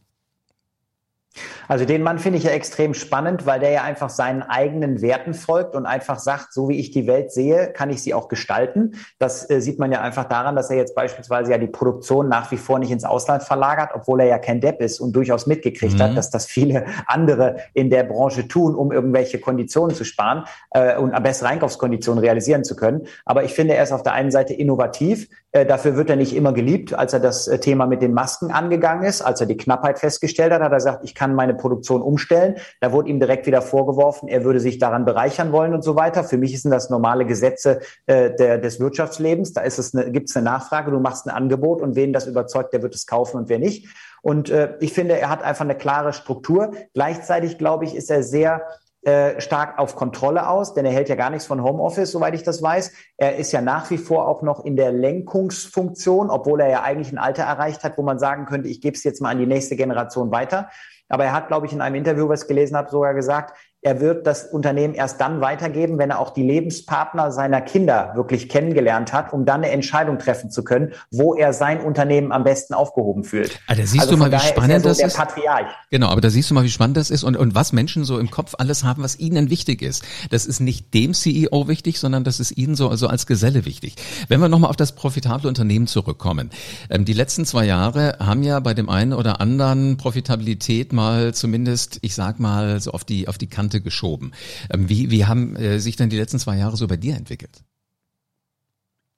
Also 1.68 1.84
den 1.84 2.02
Mann 2.02 2.18
finde 2.18 2.38
ich 2.38 2.44
ja 2.44 2.50
extrem 2.50 2.94
spannend, 2.94 3.46
weil 3.46 3.60
der 3.60 3.70
ja 3.70 3.82
einfach 3.82 4.10
seinen 4.10 4.42
eigenen 4.42 5.00
Werten 5.02 5.34
folgt 5.34 5.74
und 5.74 5.86
einfach 5.86 6.18
sagt, 6.18 6.52
so 6.52 6.68
wie 6.68 6.78
ich 6.78 6.90
die 6.90 7.06
Welt 7.06 7.32
sehe, 7.32 7.72
kann 7.72 7.90
ich 7.90 8.02
sie 8.02 8.14
auch 8.14 8.28
gestalten. 8.28 8.92
Das 9.18 9.48
äh, 9.48 9.60
sieht 9.60 9.78
man 9.78 9.92
ja 9.92 10.00
einfach 10.00 10.24
daran, 10.24 10.56
dass 10.56 10.70
er 10.70 10.76
jetzt 10.76 10.94
beispielsweise 10.94 11.52
ja 11.52 11.58
die 11.58 11.66
Produktion 11.66 12.28
nach 12.28 12.50
wie 12.50 12.56
vor 12.56 12.78
nicht 12.78 12.90
ins 12.90 13.04
Ausland 13.04 13.42
verlagert, 13.42 13.90
obwohl 13.94 14.20
er 14.20 14.26
ja 14.26 14.38
kein 14.38 14.60
Depp 14.60 14.80
ist 14.80 15.00
und 15.00 15.14
durchaus 15.14 15.46
mitgekriegt 15.46 15.94
mhm. 15.94 16.02
hat, 16.02 16.16
dass 16.16 16.30
das 16.30 16.46
viele 16.46 16.84
andere 17.06 17.56
in 17.72 17.90
der 17.90 18.04
Branche 18.04 18.48
tun, 18.48 18.74
um 18.74 18.92
irgendwelche 18.92 19.40
Konditionen 19.40 19.94
zu 19.94 20.04
sparen 20.04 20.44
äh, 20.70 20.96
und 20.96 21.14
bessere 21.22 21.48
Einkaufskonditionen 21.48 22.22
realisieren 22.22 22.64
zu 22.64 22.76
können. 22.76 23.06
Aber 23.24 23.44
ich 23.44 23.54
finde, 23.54 23.74
er 23.74 23.82
ist 23.82 23.92
auf 23.92 24.02
der 24.02 24.12
einen 24.12 24.30
Seite 24.30 24.52
innovativ. 24.52 25.28
Äh, 25.52 25.64
dafür 25.64 25.96
wird 25.96 26.10
er 26.10 26.16
nicht 26.16 26.34
immer 26.34 26.52
geliebt. 26.52 26.94
Als 26.94 27.12
er 27.12 27.20
das 27.20 27.48
äh, 27.48 27.58
Thema 27.58 27.86
mit 27.86 28.02
den 28.02 28.12
Masken 28.12 28.50
angegangen 28.50 29.04
ist, 29.04 29.22
als 29.22 29.40
er 29.40 29.46
die 29.46 29.56
Knappheit 29.56 29.98
festgestellt 29.98 30.52
hat, 30.52 30.60
hat 30.60 30.72
er 30.72 30.76
gesagt, 30.76 31.04
ich 31.04 31.14
kann 31.14 31.34
meine 31.34 31.53
seine 31.54 31.56
Produktion 31.56 32.02
umstellen. 32.02 32.56
Da 32.80 32.92
wurde 32.92 33.08
ihm 33.08 33.20
direkt 33.20 33.46
wieder 33.46 33.62
vorgeworfen, 33.62 34.28
er 34.28 34.44
würde 34.44 34.60
sich 34.60 34.78
daran 34.78 35.04
bereichern 35.04 35.52
wollen 35.52 35.74
und 35.74 35.82
so 35.82 35.96
weiter. 35.96 36.24
Für 36.24 36.36
mich 36.36 36.60
sind 36.60 36.70
das 36.70 36.90
normale 36.90 37.24
Gesetze 37.24 37.80
äh, 38.06 38.34
der, 38.34 38.58
des 38.58 38.80
Wirtschaftslebens. 38.80 39.52
Da 39.52 39.62
ist 39.62 39.78
es 39.78 39.94
eine, 39.94 40.10
gibt 40.10 40.28
es 40.28 40.36
eine 40.36 40.44
Nachfrage, 40.44 40.90
du 40.90 41.00
machst 41.00 41.26
ein 41.26 41.30
Angebot 41.30 41.80
und 41.80 41.96
wen 41.96 42.12
das 42.12 42.26
überzeugt, 42.26 42.72
der 42.72 42.82
wird 42.82 42.94
es 42.94 43.06
kaufen 43.06 43.38
und 43.38 43.48
wer 43.48 43.58
nicht. 43.58 43.88
Und 44.22 44.48
äh, 44.50 44.74
ich 44.80 44.92
finde, 44.92 45.18
er 45.18 45.28
hat 45.28 45.42
einfach 45.42 45.64
eine 45.64 45.76
klare 45.76 46.12
Struktur. 46.12 46.72
Gleichzeitig, 46.94 47.58
glaube 47.58 47.84
ich, 47.84 47.94
ist 47.94 48.10
er 48.10 48.22
sehr 48.22 48.62
äh, 49.04 49.40
stark 49.40 49.78
auf 49.78 49.96
Kontrolle 49.96 50.48
aus, 50.48 50.72
denn 50.74 50.84
er 50.84 50.92
hält 50.92 51.08
ja 51.08 51.14
gar 51.14 51.30
nichts 51.30 51.46
von 51.46 51.62
Homeoffice, 51.62 52.10
soweit 52.10 52.34
ich 52.34 52.42
das 52.42 52.62
weiß. 52.62 52.92
Er 53.18 53.36
ist 53.36 53.52
ja 53.52 53.60
nach 53.60 53.90
wie 53.90 53.98
vor 53.98 54.26
auch 54.26 54.42
noch 54.42 54.64
in 54.64 54.76
der 54.76 54.92
Lenkungsfunktion, 54.92 56.30
obwohl 56.30 56.60
er 56.60 56.70
ja 56.70 56.82
eigentlich 56.82 57.12
ein 57.12 57.18
Alter 57.18 57.42
erreicht 57.42 57.84
hat, 57.84 57.98
wo 57.98 58.02
man 58.02 58.18
sagen 58.18 58.46
könnte, 58.46 58.68
ich 58.68 58.80
gebe 58.80 58.96
es 58.96 59.04
jetzt 59.04 59.20
mal 59.20 59.30
an 59.30 59.38
die 59.38 59.46
nächste 59.46 59.76
Generation 59.76 60.30
weiter. 60.30 60.70
Aber 61.08 61.24
er 61.24 61.32
hat, 61.32 61.48
glaube 61.48 61.66
ich, 61.66 61.72
in 61.72 61.82
einem 61.82 61.96
Interview, 61.96 62.28
was 62.28 62.42
ich 62.42 62.48
gelesen 62.48 62.76
habe, 62.76 62.90
sogar 62.90 63.12
gesagt, 63.14 63.56
er 63.84 64.00
wird 64.00 64.26
das 64.26 64.44
Unternehmen 64.46 64.94
erst 64.94 65.20
dann 65.20 65.42
weitergeben, 65.42 65.98
wenn 65.98 66.08
er 66.08 66.18
auch 66.18 66.30
die 66.30 66.42
Lebenspartner 66.42 67.30
seiner 67.30 67.60
Kinder 67.60 68.12
wirklich 68.14 68.48
kennengelernt 68.48 69.12
hat, 69.12 69.34
um 69.34 69.44
dann 69.44 69.62
eine 69.62 69.70
Entscheidung 69.70 70.18
treffen 70.18 70.50
zu 70.50 70.64
können, 70.64 70.94
wo 71.10 71.34
er 71.34 71.52
sein 71.52 71.82
Unternehmen 71.82 72.32
am 72.32 72.44
besten 72.44 72.72
aufgehoben 72.72 73.24
fühlt. 73.24 73.60
Ah, 73.66 73.74
da 73.74 73.84
siehst 73.84 74.00
also 74.00 74.12
du 74.12 74.16
mal, 74.16 74.32
wie 74.32 74.38
spannend 74.38 74.76
ist 74.76 74.82
so 74.82 74.88
das 74.88 74.98
der 74.98 75.06
ist. 75.08 75.16
Patriarch. 75.18 75.66
Genau, 75.90 76.08
aber 76.08 76.22
da 76.22 76.30
siehst 76.30 76.50
du 76.50 76.54
mal, 76.54 76.64
wie 76.64 76.70
spannend 76.70 76.96
das 76.96 77.10
ist 77.10 77.24
und, 77.24 77.36
und 77.36 77.54
was 77.54 77.74
Menschen 77.74 78.04
so 78.04 78.18
im 78.18 78.30
Kopf 78.30 78.54
alles 78.56 78.84
haben, 78.84 79.02
was 79.02 79.18
ihnen 79.18 79.50
wichtig 79.50 79.82
ist. 79.82 80.02
Das 80.30 80.46
ist 80.46 80.60
nicht 80.60 80.94
dem 80.94 81.12
CEO 81.12 81.68
wichtig, 81.68 82.00
sondern 82.00 82.24
das 82.24 82.40
ist 82.40 82.56
ihnen 82.56 82.76
so 82.76 82.88
also 82.88 83.08
als 83.08 83.26
Geselle 83.26 83.66
wichtig. 83.66 83.96
Wenn 84.28 84.40
wir 84.40 84.48
nochmal 84.48 84.70
auf 84.70 84.76
das 84.76 84.92
profitable 84.92 85.46
Unternehmen 85.46 85.86
zurückkommen. 85.86 86.48
Ähm, 86.88 87.04
die 87.04 87.12
letzten 87.12 87.44
zwei 87.44 87.66
Jahre 87.66 88.16
haben 88.18 88.42
ja 88.44 88.60
bei 88.60 88.72
dem 88.72 88.88
einen 88.88 89.12
oder 89.12 89.42
anderen 89.42 89.98
Profitabilität 89.98 90.94
mal 90.94 91.34
zumindest, 91.34 91.98
ich 92.00 92.14
sag 92.14 92.40
mal, 92.40 92.80
so 92.80 92.92
auf 92.92 93.04
die, 93.04 93.28
auf 93.28 93.36
die 93.36 93.46
Kante 93.46 93.73
Kante 93.74 93.80
geschoben. 93.80 94.32
Ähm, 94.70 94.88
wie, 94.88 95.10
wie 95.10 95.24
haben 95.24 95.56
äh, 95.56 95.78
sich 95.80 95.96
denn 95.96 96.10
die 96.10 96.16
letzten 96.16 96.38
zwei 96.38 96.56
Jahre 96.56 96.76
so 96.76 96.86
bei 96.86 96.96
dir 96.96 97.16
entwickelt? 97.16 97.64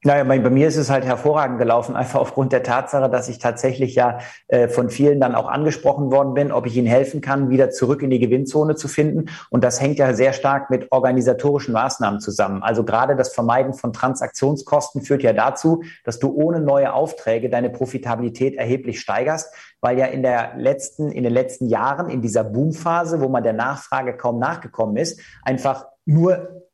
Naja, 0.06 0.22
bei, 0.22 0.38
bei 0.38 0.50
mir 0.50 0.68
ist 0.68 0.76
es 0.76 0.88
halt 0.88 1.04
hervorragend 1.04 1.58
gelaufen, 1.58 1.96
einfach 1.96 2.20
aufgrund 2.20 2.52
der 2.52 2.62
Tatsache, 2.62 3.10
dass 3.10 3.28
ich 3.28 3.40
tatsächlich 3.40 3.96
ja 3.96 4.18
äh, 4.46 4.68
von 4.68 4.88
vielen 4.88 5.18
dann 5.18 5.34
auch 5.34 5.48
angesprochen 5.48 6.12
worden 6.12 6.32
bin, 6.32 6.52
ob 6.52 6.64
ich 6.66 6.76
ihnen 6.76 6.86
helfen 6.86 7.20
kann, 7.20 7.50
wieder 7.50 7.70
zurück 7.70 8.02
in 8.02 8.10
die 8.10 8.20
Gewinnzone 8.20 8.76
zu 8.76 8.86
finden. 8.86 9.30
Und 9.50 9.64
das 9.64 9.80
hängt 9.80 9.98
ja 9.98 10.14
sehr 10.14 10.32
stark 10.32 10.70
mit 10.70 10.92
organisatorischen 10.92 11.72
Maßnahmen 11.72 12.20
zusammen. 12.20 12.62
Also 12.62 12.84
gerade 12.84 13.16
das 13.16 13.34
Vermeiden 13.34 13.74
von 13.74 13.92
Transaktionskosten 13.92 15.02
führt 15.02 15.24
ja 15.24 15.32
dazu, 15.32 15.82
dass 16.04 16.20
du 16.20 16.32
ohne 16.32 16.60
neue 16.60 16.92
Aufträge 16.92 17.50
deine 17.50 17.70
Profitabilität 17.70 18.54
erheblich 18.54 19.00
steigerst, 19.00 19.52
weil 19.80 19.98
ja 19.98 20.06
in 20.06 20.22
der 20.22 20.52
letzten, 20.56 21.10
in 21.10 21.24
den 21.24 21.32
letzten 21.32 21.66
Jahren, 21.66 22.10
in 22.10 22.22
dieser 22.22 22.44
Boomphase, 22.44 23.20
wo 23.20 23.28
man 23.28 23.42
der 23.42 23.54
Nachfrage 23.54 24.16
kaum 24.16 24.38
nachgekommen 24.38 24.98
ist, 24.98 25.20
einfach 25.42 25.86
nur 26.04 26.65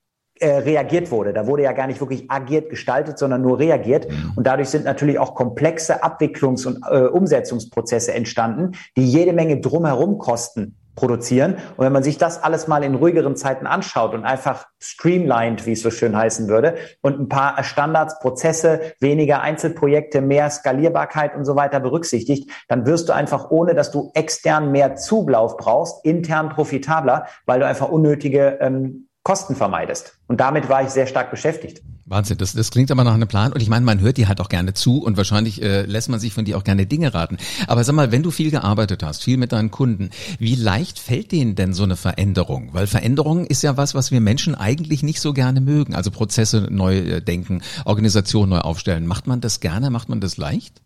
äh, 0.42 0.58
reagiert 0.58 1.10
wurde. 1.10 1.32
Da 1.32 1.46
wurde 1.46 1.62
ja 1.62 1.72
gar 1.72 1.86
nicht 1.86 2.00
wirklich 2.00 2.30
agiert, 2.30 2.68
gestaltet, 2.68 3.18
sondern 3.18 3.42
nur 3.42 3.58
reagiert. 3.58 4.10
Mhm. 4.10 4.32
Und 4.36 4.46
dadurch 4.46 4.68
sind 4.68 4.84
natürlich 4.84 5.18
auch 5.18 5.34
komplexe 5.34 6.02
Abwicklungs- 6.02 6.66
und 6.66 6.80
äh, 6.90 7.06
Umsetzungsprozesse 7.06 8.12
entstanden, 8.12 8.72
die 8.96 9.04
jede 9.04 9.32
Menge 9.32 9.60
drumherum 9.60 10.18
Kosten 10.18 10.76
produzieren. 10.94 11.54
Und 11.76 11.84
wenn 11.84 11.92
man 11.92 12.02
sich 12.02 12.18
das 12.18 12.42
alles 12.42 12.68
mal 12.68 12.84
in 12.84 12.94
ruhigeren 12.94 13.36
Zeiten 13.36 13.66
anschaut 13.66 14.14
und 14.14 14.24
einfach 14.24 14.66
streamlined, 14.78 15.64
wie 15.66 15.72
es 15.72 15.82
so 15.82 15.90
schön 15.90 16.16
heißen 16.16 16.48
würde, 16.48 16.74
und 17.00 17.18
ein 17.18 17.28
paar 17.28 17.62
Standards, 17.64 18.18
Prozesse, 18.18 18.80
weniger 19.00 19.40
Einzelprojekte, 19.40 20.20
mehr 20.20 20.50
Skalierbarkeit 20.50 21.34
und 21.34 21.44
so 21.44 21.56
weiter 21.56 21.80
berücksichtigt, 21.80 22.50
dann 22.68 22.84
wirst 22.84 23.08
du 23.08 23.14
einfach, 23.14 23.50
ohne 23.50 23.74
dass 23.74 23.90
du 23.90 24.10
extern 24.14 24.70
mehr 24.70 24.96
Zuglauf 24.96 25.56
brauchst, 25.56 26.04
intern 26.04 26.50
profitabler, 26.50 27.26
weil 27.46 27.60
du 27.60 27.66
einfach 27.66 27.88
unnötige 27.88 28.58
ähm, 28.60 29.08
Kosten 29.22 29.54
vermeidest. 29.54 30.18
Und 30.26 30.40
damit 30.40 30.68
war 30.68 30.82
ich 30.82 30.88
sehr 30.88 31.06
stark 31.06 31.30
beschäftigt. 31.30 31.82
Wahnsinn, 32.06 32.38
das, 32.38 32.52
das 32.52 32.70
klingt 32.72 32.90
aber 32.90 33.04
nach 33.04 33.14
einem 33.14 33.28
Plan. 33.28 33.52
Und 33.52 33.62
ich 33.62 33.68
meine, 33.68 33.84
man 33.84 34.00
hört 34.00 34.16
dir 34.16 34.26
halt 34.26 34.40
auch 34.40 34.48
gerne 34.48 34.74
zu 34.74 35.02
und 35.02 35.16
wahrscheinlich 35.16 35.62
äh, 35.62 35.82
lässt 35.82 36.08
man 36.08 36.18
sich 36.18 36.34
von 36.34 36.44
dir 36.44 36.58
auch 36.58 36.64
gerne 36.64 36.86
Dinge 36.86 37.14
raten. 37.14 37.38
Aber 37.68 37.84
sag 37.84 37.94
mal, 37.94 38.10
wenn 38.10 38.24
du 38.24 38.32
viel 38.32 38.50
gearbeitet 38.50 39.04
hast, 39.04 39.22
viel 39.22 39.36
mit 39.36 39.52
deinen 39.52 39.70
Kunden, 39.70 40.10
wie 40.38 40.56
leicht 40.56 40.98
fällt 40.98 41.30
denen 41.30 41.54
denn 41.54 41.72
so 41.72 41.84
eine 41.84 41.96
Veränderung? 41.96 42.70
Weil 42.72 42.88
Veränderung 42.88 43.46
ist 43.46 43.62
ja 43.62 43.76
was, 43.76 43.94
was 43.94 44.10
wir 44.10 44.20
Menschen 44.20 44.56
eigentlich 44.56 45.04
nicht 45.04 45.20
so 45.20 45.32
gerne 45.32 45.60
mögen. 45.60 45.94
Also 45.94 46.10
Prozesse 46.10 46.66
neu 46.70 46.98
äh, 46.98 47.20
denken, 47.22 47.62
Organisation 47.84 48.48
neu 48.48 48.58
aufstellen. 48.58 49.06
Macht 49.06 49.28
man 49.28 49.40
das 49.40 49.60
gerne? 49.60 49.90
Macht 49.90 50.08
man 50.08 50.20
das 50.20 50.36
leicht? 50.36 50.82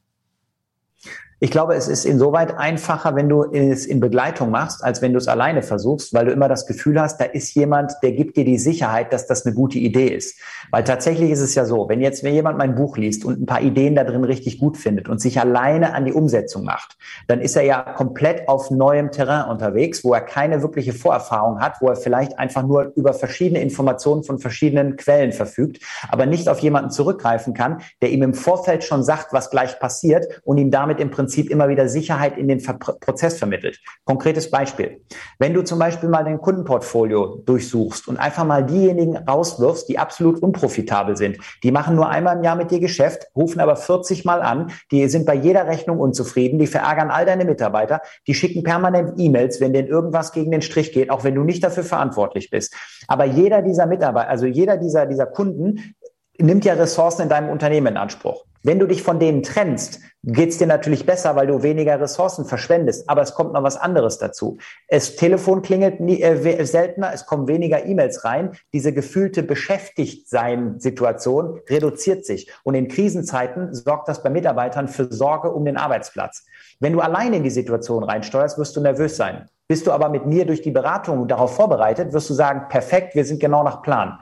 Ich 1.39 1.51
glaube, 1.51 1.75
es 1.75 1.87
ist 1.87 2.07
insoweit 2.07 2.57
einfacher, 2.57 3.15
wenn 3.15 3.29
du 3.29 3.45
es 3.45 3.85
in 3.85 4.01
Begleitung 4.01 4.51
machst, 4.51 4.83
als 4.83 5.03
wenn 5.03 5.13
du 5.13 5.19
es 5.19 5.29
alleine 5.29 5.61
versuchst, 5.61 6.15
weil 6.15 6.25
du 6.25 6.33
immer 6.33 6.49
das 6.49 6.67
Gefühl 6.67 6.99
hast, 6.99 7.21
da 7.21 7.27
ist 7.27 7.55
jemand, 7.55 7.93
der 8.03 8.13
gibt 8.13 8.39
dir 8.39 8.47
die 8.47 8.57
Sicherheit, 8.57 9.13
dass 9.13 9.27
das 9.27 9.45
eine 9.45 9.55
gute 9.55 9.79
Idee 9.79 10.07
ist. 10.07 10.41
Weil 10.71 10.85
tatsächlich 10.85 11.31
ist 11.31 11.43
es 11.43 11.55
ja 11.55 11.67
so, 11.67 11.91
wenn 11.91 12.01
jetzt 12.01 12.25
wenn 12.25 12.33
jemand 12.33 12.57
mein 12.57 12.75
Buch 12.75 12.97
liest 12.97 13.27
und 13.27 13.39
ein 13.39 13.45
paar 13.45 13.61
Ideen 13.61 13.95
da 13.95 14.05
drin 14.05 14.25
richtig 14.25 14.59
gut 14.59 14.79
findet 14.79 15.11
und 15.11 15.21
sich 15.21 15.39
alleine 15.39 15.93
an 15.93 16.07
die 16.07 16.15
Umsetzung 16.15 16.65
macht, 16.65 16.97
dann 17.29 17.43
ist 17.43 17.55
er 17.55 17.65
ja 17.65 17.83
komplett 17.83 18.49
auf 18.49 18.71
neuem 18.71 19.11
Terrain 19.11 19.51
unterwegs, 19.51 20.05
wo 20.05 20.15
er 20.15 20.23
keine 20.23 20.63
wirkliche 20.63 20.95
Vorerfahrung 20.95 21.61
hat, 21.61 21.83
wo 21.83 21.89
er 21.89 21.97
vielleicht 21.97 22.39
einfach 22.39 22.63
nur 22.63 22.93
über 22.97 23.13
verschiedene 23.13 23.61
Informationen 23.61 24.25
von 24.25 24.39
verschiedenen 24.39 24.97
Quellen 24.97 25.33
verfügt, 25.33 25.85
aber 26.09 26.25
nicht 26.25 26.49
auf 26.49 26.61
jemanden 26.61 26.91
zurückgreifen 26.91 27.53
kann, 27.53 27.83
der 28.01 28.11
ihm 28.11 28.23
im 28.23 28.33
Vorfeld 28.33 28.85
schon 28.85 29.03
sagt, 29.03 29.35
was 29.35 29.51
gleich 29.51 29.79
passiert 29.79 30.41
und 30.43 30.57
ihm 30.57 30.71
damit 30.71 30.99
im 30.99 31.11
Prinzip 31.11 31.26
Prinzip 31.27 31.51
immer 31.51 31.69
wieder 31.69 31.89
Sicherheit 31.89 32.39
in 32.39 32.47
den 32.47 32.61
Ver 32.61 32.75
Prozess 32.75 33.37
vermittelt. 33.37 33.81
Konkretes 34.05 34.49
Beispiel. 34.49 35.01
Wenn 35.41 35.55
du 35.55 35.65
zum 35.65 35.81
Beispiel 35.81 36.09
mal 36.09 36.23
dein 36.23 36.41
Kundenportfolio 36.41 37.43
durchsuchst 37.45 38.07
und 38.07 38.17
einfach 38.17 38.45
mal 38.45 38.65
diejenigen 38.65 39.17
rauswirfst, 39.17 39.89
die 39.89 39.99
absolut 39.99 40.41
unprofitabel 40.41 41.17
sind, 41.17 41.39
die 41.65 41.73
machen 41.73 41.97
nur 41.97 42.09
einmal 42.09 42.37
im 42.37 42.45
Jahr 42.45 42.55
mit 42.55 42.71
dir 42.71 42.79
Geschäft, 42.79 43.27
rufen 43.35 43.59
aber 43.59 43.75
40 43.75 44.25
Mal 44.25 44.41
an, 44.41 44.71
die 44.93 45.09
sind 45.09 45.27
bei 45.27 45.35
jeder 45.35 45.67
Rechnung 45.67 45.99
unzufrieden, 45.99 46.61
die 46.61 46.69
verärgern 46.69 47.11
all 47.11 47.27
deine 47.27 47.45
Mitarbeiter, 47.45 48.03
die 48.29 48.35
schicken 48.35 48.63
permanent 48.63 49.15
E-Mails, 49.17 49.61
wenn 49.61 49.73
denen 49.73 49.89
irgendwas 49.89 50.31
gegen 50.31 50.53
den 50.53 50.63
Strich 50.63 50.93
geht, 50.93 51.11
auch 51.11 51.25
wenn 51.25 51.35
du 51.35 51.43
nicht 51.43 51.65
dafür 51.65 51.83
verantwortlich 51.83 52.51
bist. 52.51 52.73
Aber 53.09 53.25
jeder 53.25 53.63
dieser 53.63 53.87
Mitarbeiter, 53.87 54.29
also 54.29 54.47
jeder 54.47 54.77
dieser, 54.77 55.07
dieser 55.07 55.27
Kunden 55.27 55.97
nimmt 56.39 56.65
ja 56.65 56.75
Ressourcen 56.75 57.23
in 57.23 57.29
deinem 57.29 57.49
Unternehmen 57.49 57.89
in 57.89 57.97
Anspruch. 57.97 58.45
Wenn 58.67 58.79
du 58.81 58.87
dich 58.87 59.05
von 59.05 59.21
denen 59.21 59.45
trennst, 59.45 60.01
geht's 60.25 60.59
dir 60.59 60.67
natürlich 60.67 61.07
besser, 61.07 61.37
weil 61.37 61.47
du 61.47 61.63
weniger 61.63 62.01
Ressourcen 62.01 62.47
verschwendest. 62.47 63.09
Aber 63.09 63.23
es 63.23 63.35
kommt 63.35 63.53
noch 63.53 63.63
was 63.63 63.77
anderes 63.77 64.19
dazu. 64.19 64.59
Das 64.89 65.15
Telefon 65.15 65.63
klingelt 65.63 66.01
nie, 66.01 66.21
äh, 66.21 66.65
seltener, 66.65 67.13
es 67.15 67.27
kommen 67.27 67.47
weniger 67.47 67.87
E-Mails 67.87 68.25
rein. 68.25 68.57
Diese 68.73 68.93
gefühlte 68.93 69.45
Beschäftigtsein-Situation 69.45 71.61
reduziert 71.71 72.27
sich. 72.27 72.51
Und 72.65 72.75
in 72.75 72.89
Krisenzeiten 72.89 73.73
sorgt 73.73 74.09
das 74.09 74.25
bei 74.25 74.31
Mitarbeitern 74.31 74.89
für 74.89 75.13
Sorge 75.13 75.53
um 75.53 75.65
den 75.65 75.77
Arbeitsplatz. 75.77 76.45
Wenn 76.81 76.93
du 76.93 76.99
alleine 76.99 77.37
in 77.37 77.45
die 77.45 77.51
Situation 77.51 78.03
reinsteuerst, 78.03 78.59
wirst 78.59 78.75
du 78.75 78.81
nervös 78.81 79.17
sein. 79.17 79.49
Bist 79.69 79.87
du 79.87 79.93
aber 79.93 80.09
mit 80.09 80.27
mir 80.27 80.45
durch 80.45 80.63
die 80.63 80.73
Beratung 80.73 81.29
darauf 81.29 81.55
vorbereitet, 81.55 82.13
wirst 82.13 82.31
du 82.31 82.35
sagen, 82.35 82.67
perfekt, 82.69 83.15
wir 83.15 83.25
sind 83.25 83.39
genau 83.39 83.63
nach 83.63 83.83
Plan. 83.83 84.19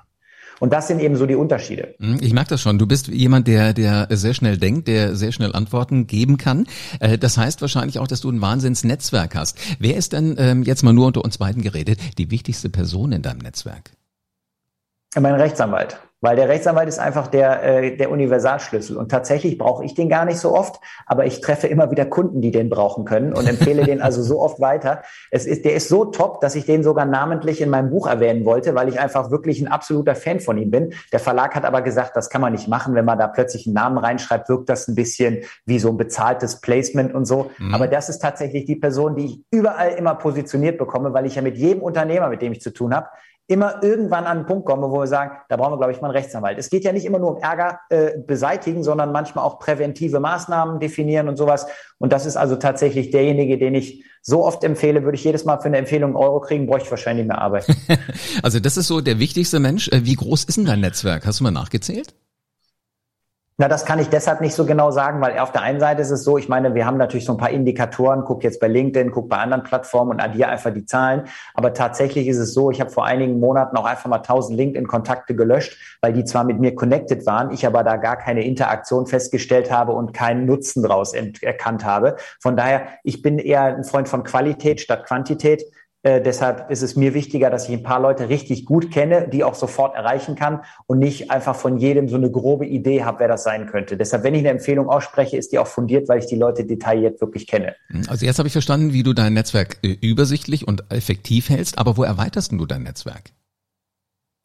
Und 0.64 0.72
das 0.72 0.88
sind 0.88 0.98
eben 0.98 1.14
so 1.14 1.26
die 1.26 1.34
Unterschiede. 1.34 1.94
Mhm, 1.98 2.20
ich 2.22 2.32
merke 2.32 2.48
das 2.48 2.62
schon. 2.62 2.78
Du 2.78 2.86
bist 2.86 3.08
jemand, 3.08 3.48
der, 3.48 3.74
der 3.74 4.08
sehr 4.08 4.32
schnell 4.32 4.56
denkt, 4.56 4.88
der 4.88 5.14
sehr 5.14 5.30
schnell 5.30 5.52
Antworten 5.54 6.06
geben 6.06 6.38
kann. 6.38 6.66
Äh, 7.00 7.18
das 7.18 7.36
heißt 7.36 7.60
wahrscheinlich 7.60 7.98
auch, 7.98 8.08
dass 8.08 8.22
du 8.22 8.30
ein 8.30 8.40
Wahnsinnsnetzwerk 8.40 9.34
hast. 9.34 9.58
Wer 9.78 9.98
ist 9.98 10.14
denn, 10.14 10.36
ähm, 10.38 10.62
jetzt 10.62 10.82
mal 10.82 10.94
nur 10.94 11.08
unter 11.08 11.22
uns 11.22 11.36
beiden 11.36 11.60
geredet, 11.60 11.98
die 12.16 12.30
wichtigste 12.30 12.70
Person 12.70 13.12
in 13.12 13.20
deinem 13.20 13.40
Netzwerk? 13.40 13.90
Mein 15.14 15.34
Rechtsanwalt. 15.34 16.00
Weil 16.24 16.36
der 16.36 16.48
Rechtsanwalt 16.48 16.88
ist 16.88 16.98
einfach 16.98 17.26
der, 17.26 17.62
äh, 17.62 17.96
der 17.98 18.10
Universalschlüssel. 18.10 18.96
Und 18.96 19.10
tatsächlich 19.10 19.58
brauche 19.58 19.84
ich 19.84 19.92
den 19.92 20.08
gar 20.08 20.24
nicht 20.24 20.38
so 20.38 20.56
oft, 20.56 20.80
aber 21.04 21.26
ich 21.26 21.42
treffe 21.42 21.66
immer 21.66 21.90
wieder 21.90 22.06
Kunden, 22.06 22.40
die 22.40 22.50
den 22.50 22.70
brauchen 22.70 23.04
können 23.04 23.34
und 23.34 23.46
empfehle 23.46 23.84
den 23.84 24.00
also 24.00 24.22
so 24.22 24.40
oft 24.40 24.58
weiter. 24.58 25.02
Es 25.30 25.44
ist, 25.44 25.66
der 25.66 25.74
ist 25.74 25.90
so 25.90 26.06
top, 26.06 26.40
dass 26.40 26.54
ich 26.54 26.64
den 26.64 26.82
sogar 26.82 27.04
namentlich 27.04 27.60
in 27.60 27.68
meinem 27.68 27.90
Buch 27.90 28.06
erwähnen 28.06 28.46
wollte, 28.46 28.74
weil 28.74 28.88
ich 28.88 28.98
einfach 28.98 29.30
wirklich 29.30 29.60
ein 29.60 29.68
absoluter 29.68 30.14
Fan 30.14 30.40
von 30.40 30.56
ihm 30.56 30.70
bin. 30.70 30.94
Der 31.12 31.20
Verlag 31.20 31.54
hat 31.54 31.66
aber 31.66 31.82
gesagt, 31.82 32.16
das 32.16 32.30
kann 32.30 32.40
man 32.40 32.52
nicht 32.52 32.68
machen. 32.68 32.94
Wenn 32.94 33.04
man 33.04 33.18
da 33.18 33.28
plötzlich 33.28 33.66
einen 33.66 33.74
Namen 33.74 33.98
reinschreibt, 33.98 34.48
wirkt 34.48 34.70
das 34.70 34.88
ein 34.88 34.94
bisschen 34.94 35.42
wie 35.66 35.78
so 35.78 35.90
ein 35.90 35.98
bezahltes 35.98 36.62
Placement 36.62 37.14
und 37.14 37.26
so. 37.26 37.50
Mhm. 37.58 37.74
Aber 37.74 37.86
das 37.86 38.08
ist 38.08 38.20
tatsächlich 38.20 38.64
die 38.64 38.76
Person, 38.76 39.14
die 39.14 39.26
ich 39.26 39.44
überall 39.50 39.90
immer 39.90 40.14
positioniert 40.14 40.78
bekomme, 40.78 41.12
weil 41.12 41.26
ich 41.26 41.34
ja 41.34 41.42
mit 41.42 41.58
jedem 41.58 41.82
Unternehmer, 41.82 42.30
mit 42.30 42.40
dem 42.40 42.52
ich 42.52 42.62
zu 42.62 42.72
tun 42.72 42.94
habe, 42.94 43.08
immer 43.46 43.82
irgendwann 43.82 44.24
an 44.24 44.38
einen 44.38 44.46
Punkt 44.46 44.64
kommen, 44.66 44.82
wo 44.82 45.00
wir 45.00 45.06
sagen, 45.06 45.32
da 45.48 45.56
brauchen 45.56 45.72
wir, 45.72 45.76
glaube 45.76 45.92
ich, 45.92 46.00
mal 46.00 46.08
einen 46.08 46.16
Rechtsanwalt. 46.16 46.58
Es 46.58 46.70
geht 46.70 46.84
ja 46.84 46.92
nicht 46.92 47.04
immer 47.04 47.18
nur 47.18 47.36
um 47.36 47.42
Ärger 47.42 47.80
äh, 47.90 48.12
beseitigen, 48.18 48.82
sondern 48.82 49.12
manchmal 49.12 49.44
auch 49.44 49.58
präventive 49.58 50.18
Maßnahmen 50.18 50.80
definieren 50.80 51.28
und 51.28 51.36
sowas. 51.36 51.66
Und 51.98 52.12
das 52.12 52.24
ist 52.24 52.36
also 52.36 52.56
tatsächlich 52.56 53.10
derjenige, 53.10 53.58
den 53.58 53.74
ich 53.74 54.04
so 54.22 54.44
oft 54.44 54.64
empfehle, 54.64 55.04
würde 55.04 55.16
ich 55.16 55.24
jedes 55.24 55.44
Mal 55.44 55.58
für 55.58 55.66
eine 55.66 55.76
Empfehlung 55.76 56.10
einen 56.10 56.24
Euro 56.24 56.40
kriegen, 56.40 56.66
bräuchte 56.66 56.86
ich 56.86 56.90
wahrscheinlich 56.90 57.26
mehr 57.26 57.42
Arbeit. 57.42 57.66
also 58.42 58.60
das 58.60 58.78
ist 58.78 58.86
so 58.86 59.02
der 59.02 59.18
wichtigste 59.18 59.60
Mensch. 59.60 59.88
Äh, 59.88 60.04
wie 60.04 60.14
groß 60.14 60.44
ist 60.44 60.56
denn 60.56 60.64
dein 60.64 60.80
Netzwerk? 60.80 61.26
Hast 61.26 61.40
du 61.40 61.44
mal 61.44 61.50
nachgezählt? 61.50 62.14
Na, 63.56 63.68
das 63.68 63.84
kann 63.84 64.00
ich 64.00 64.08
deshalb 64.08 64.40
nicht 64.40 64.52
so 64.52 64.66
genau 64.66 64.90
sagen, 64.90 65.20
weil 65.20 65.38
auf 65.38 65.52
der 65.52 65.62
einen 65.62 65.78
Seite 65.78 66.02
ist 66.02 66.10
es 66.10 66.24
so, 66.24 66.38
ich 66.38 66.48
meine, 66.48 66.74
wir 66.74 66.86
haben 66.86 66.96
natürlich 66.96 67.24
so 67.24 67.34
ein 67.34 67.38
paar 67.38 67.50
Indikatoren, 67.50 68.24
guck 68.24 68.42
jetzt 68.42 68.58
bei 68.58 68.66
LinkedIn, 68.66 69.12
guck 69.12 69.28
bei 69.28 69.36
anderen 69.36 69.62
Plattformen 69.62 70.10
und 70.10 70.20
addiere 70.20 70.48
einfach 70.48 70.74
die 70.74 70.86
Zahlen. 70.86 71.28
Aber 71.54 71.72
tatsächlich 71.72 72.26
ist 72.26 72.38
es 72.38 72.52
so, 72.52 72.72
ich 72.72 72.80
habe 72.80 72.90
vor 72.90 73.04
einigen 73.04 73.38
Monaten 73.38 73.76
auch 73.76 73.84
einfach 73.84 74.10
mal 74.10 74.16
1000 74.16 74.58
LinkedIn-Kontakte 74.58 75.36
gelöscht, 75.36 75.78
weil 76.00 76.12
die 76.12 76.24
zwar 76.24 76.42
mit 76.42 76.58
mir 76.58 76.74
connected 76.74 77.26
waren, 77.26 77.52
ich 77.52 77.64
aber 77.64 77.84
da 77.84 77.96
gar 77.96 78.16
keine 78.16 78.44
Interaktion 78.44 79.06
festgestellt 79.06 79.70
habe 79.70 79.92
und 79.92 80.12
keinen 80.12 80.46
Nutzen 80.46 80.82
daraus 80.82 81.14
erkannt 81.14 81.84
habe. 81.84 82.16
Von 82.40 82.56
daher, 82.56 82.88
ich 83.04 83.22
bin 83.22 83.38
eher 83.38 83.62
ein 83.62 83.84
Freund 83.84 84.08
von 84.08 84.24
Qualität 84.24 84.80
statt 84.80 85.06
Quantität. 85.06 85.62
Äh, 86.04 86.20
deshalb 86.20 86.70
ist 86.70 86.82
es 86.82 86.96
mir 86.96 87.14
wichtiger, 87.14 87.48
dass 87.48 87.66
ich 87.66 87.74
ein 87.74 87.82
paar 87.82 87.98
Leute 87.98 88.28
richtig 88.28 88.66
gut 88.66 88.90
kenne, 88.90 89.26
die 89.26 89.42
auch 89.42 89.54
sofort 89.54 89.96
erreichen 89.96 90.34
kann 90.34 90.60
und 90.86 90.98
nicht 90.98 91.30
einfach 91.30 91.56
von 91.56 91.78
jedem 91.78 92.08
so 92.08 92.16
eine 92.16 92.30
grobe 92.30 92.66
Idee 92.66 93.04
habe, 93.04 93.20
wer 93.20 93.28
das 93.28 93.42
sein 93.42 93.66
könnte. 93.66 93.96
Deshalb, 93.96 94.22
wenn 94.22 94.34
ich 94.34 94.40
eine 94.40 94.50
Empfehlung 94.50 94.90
ausspreche, 94.90 95.38
ist 95.38 95.52
die 95.52 95.58
auch 95.58 95.66
fundiert, 95.66 96.06
weil 96.10 96.18
ich 96.18 96.26
die 96.26 96.36
Leute 96.36 96.66
detailliert 96.66 97.22
wirklich 97.22 97.46
kenne. 97.46 97.74
Also 98.06 98.26
jetzt 98.26 98.38
habe 98.38 98.46
ich 98.46 98.52
verstanden, 98.52 98.92
wie 98.92 99.02
du 99.02 99.14
dein 99.14 99.32
Netzwerk 99.32 99.78
äh, 99.82 99.96
übersichtlich 100.02 100.68
und 100.68 100.84
effektiv 100.90 101.48
hältst, 101.48 101.78
aber 101.78 101.96
wo 101.96 102.02
erweiterst 102.02 102.52
du 102.52 102.66
dein 102.66 102.82
Netzwerk? 102.82 103.32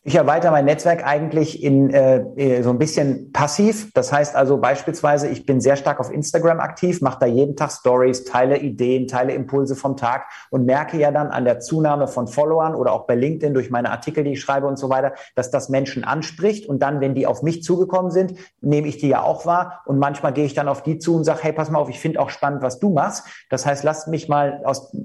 Ich 0.04 0.16
erweitere 0.16 0.52
mein 0.52 0.64
Netzwerk 0.64 1.06
eigentlich 1.06 1.62
in 1.62 1.90
äh, 1.90 2.20
äh, 2.38 2.64
so 2.64 2.70
ein 2.70 2.78
bisschen 2.78 3.34
passiv. 3.34 3.92
Das 3.94 4.14
heißt 4.14 4.34
also 4.34 4.58
beispielsweise, 4.58 5.28
ich 5.28 5.46
bin 5.46 5.60
sehr 5.60 5.76
stark 5.76 6.00
auf 6.00 6.10
Instagram 6.10 6.62
aktiv, 6.62 7.02
mache 7.02 7.20
da 7.20 7.26
jeden 7.26 7.58
Tag 7.58 7.70
Stories, 7.74 8.24
teile 8.24 8.60
Ideen, 8.60 9.10
teile 9.10 9.34
Impulse 9.34 9.76
vom 9.76 9.98
Tag 9.98 10.28
und 10.52 10.66
merke 10.66 10.98
ja 10.98 11.12
dann 11.12 11.28
an 11.28 11.44
der 11.44 11.60
Zunahme 11.60 12.08
von 12.08 12.28
Followern 12.28 12.76
oder 12.76 12.94
auch 12.94 13.08
bei 13.08 13.16
LinkedIn 13.16 13.54
durch 13.54 13.72
meine 13.72 13.92
Artikel, 13.92 14.24
die 14.24 14.32
ich 14.32 14.40
schreibe 14.40 14.68
und 14.68 14.80
so 14.80 14.90
weiter, 14.90 15.16
dass 15.36 15.52
das 15.52 15.68
Menschen 15.68 16.06
anspricht. 16.06 16.70
Und 16.70 16.82
dann, 16.82 17.02
wenn 17.02 17.14
die 17.14 17.28
auf 17.28 17.44
mich 17.44 17.62
zugekommen 17.62 18.10
sind, 18.10 18.36
nehme 18.62 18.88
ich 18.88 19.00
die 19.00 19.10
ja 19.10 19.22
auch 19.22 19.46
wahr. 19.46 19.82
Und 19.86 20.00
manchmal 20.00 20.32
gehe 20.32 20.46
ich 20.46 20.54
dann 20.54 20.70
auf 20.70 20.82
die 20.82 21.00
zu 21.00 21.18
und 21.18 21.26
sage, 21.26 21.40
hey, 21.42 21.52
pass 21.52 21.70
mal 21.70 21.80
auf, 21.80 21.90
ich 21.90 22.00
finde 22.00 22.22
auch 22.22 22.30
spannend, 22.30 22.62
was 22.62 22.80
du 22.80 22.90
machst. 22.90 23.26
Das 23.50 23.66
heißt, 23.66 23.84
lass 23.84 24.08
mich 24.08 24.30
mal 24.30 24.62
aus, 24.64 24.96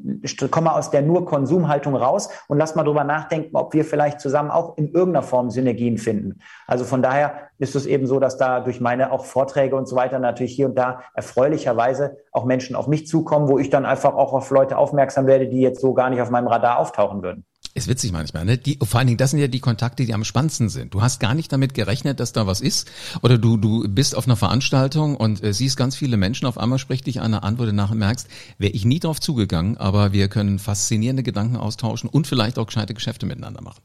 komm 0.53 0.65
mal 0.65 0.79
aus 0.79 0.93
der 0.93 1.03
nur 1.03 1.27
Konsumhaltung 1.27 1.97
raus 1.97 2.29
und 2.47 2.59
lass 2.59 2.77
mal 2.77 2.85
drüber 2.85 3.03
nachdenken, 3.03 3.57
ob 3.57 3.75
wir 3.75 3.85
vielleicht 3.85 4.21
zusammen 4.21 4.53
auch 4.53 4.77
in 4.87 4.93
irgendeiner 4.93 5.23
Form 5.23 5.51
Synergien 5.51 5.99
finden. 5.99 6.41
Also 6.67 6.85
von 6.85 7.03
daher 7.03 7.49
ist 7.59 7.75
es 7.75 7.87
eben 7.87 8.07
so, 8.07 8.21
dass 8.21 8.37
da 8.37 8.61
durch 8.61 8.81
meine 8.81 9.13
auch 9.13 9.25
Vorträge 9.25 9.77
und 9.77 9.89
so 9.89 9.97
weiter 9.97 10.19
natürlich 10.19 10.55
hier 10.55 10.67
und 10.67 10.77
da 10.77 11.01
erfreulicherweise 11.15 12.17
auch 12.33 12.45
Menschen 12.45 12.77
auf 12.77 12.87
mich 12.87 13.07
zukommen, 13.07 13.49
wo 13.49 13.59
ich 13.59 13.71
dann 13.71 13.87
einfach 13.87 14.15
auch 14.15 14.33
auf 14.33 14.51
Leute 14.51 14.77
aufmerksam 14.77 15.27
werde, 15.27 15.49
die 15.49 15.61
jetzt 15.61 15.81
so 15.81 15.95
gar 15.95 16.11
nicht 16.11 16.21
auf 16.21 16.31
meinem 16.31 16.49
Radar 16.49 16.79
auftauchen 16.79 17.23
würden. 17.23 17.45
Ist 17.77 17.89
witzig 17.89 18.13
manchmal, 18.13 18.45
ne? 18.45 18.57
Die, 18.57 18.79
vor 18.81 18.99
allen 18.99 19.09
Dingen, 19.09 19.17
das 19.17 19.33
sind 19.33 19.41
ja 19.41 19.49
die 19.49 19.59
Kontakte, 19.59 20.05
die 20.05 20.15
am 20.15 20.23
spannendsten 20.23 20.69
sind. 20.69 20.95
Du 20.95 21.03
hast 21.03 21.19
gar 21.19 21.35
nicht 21.35 21.53
damit 21.53 21.75
gerechnet, 21.75 22.21
dass 22.21 22.33
da 22.33 22.47
was 22.47 22.61
ist. 22.61 22.89
Oder 23.21 23.37
du, 23.37 23.57
du 23.57 23.89
bist 23.89 24.17
auf 24.17 24.27
einer 24.27 24.37
Veranstaltung 24.37 25.17
und 25.17 25.43
äh, 25.43 25.53
siehst 25.53 25.77
ganz 25.77 25.97
viele 25.97 26.17
Menschen, 26.17 26.47
auf 26.47 26.57
einmal 26.57 26.79
spricht 26.79 27.09
dich 27.09 27.21
eine 27.21 27.43
Antwort 27.43 27.73
nach 27.73 27.91
und 27.91 27.99
merkst, 27.99 28.29
wäre 28.59 28.73
ich 28.73 28.85
nie 28.85 29.01
drauf 29.01 29.21
zugegangen, 29.21 29.77
aber 29.77 30.13
wir 30.13 30.29
können 30.29 30.61
faszinierende 30.61 31.25
Gedanken 31.25 31.57
austauschen 31.57 32.09
und 32.09 32.29
vielleicht 32.29 32.61
auch 32.61 32.67
gescheite 32.67 32.95
Geschäfte 32.95 33.27
miteinander 33.27 33.61
machen. 33.61 33.81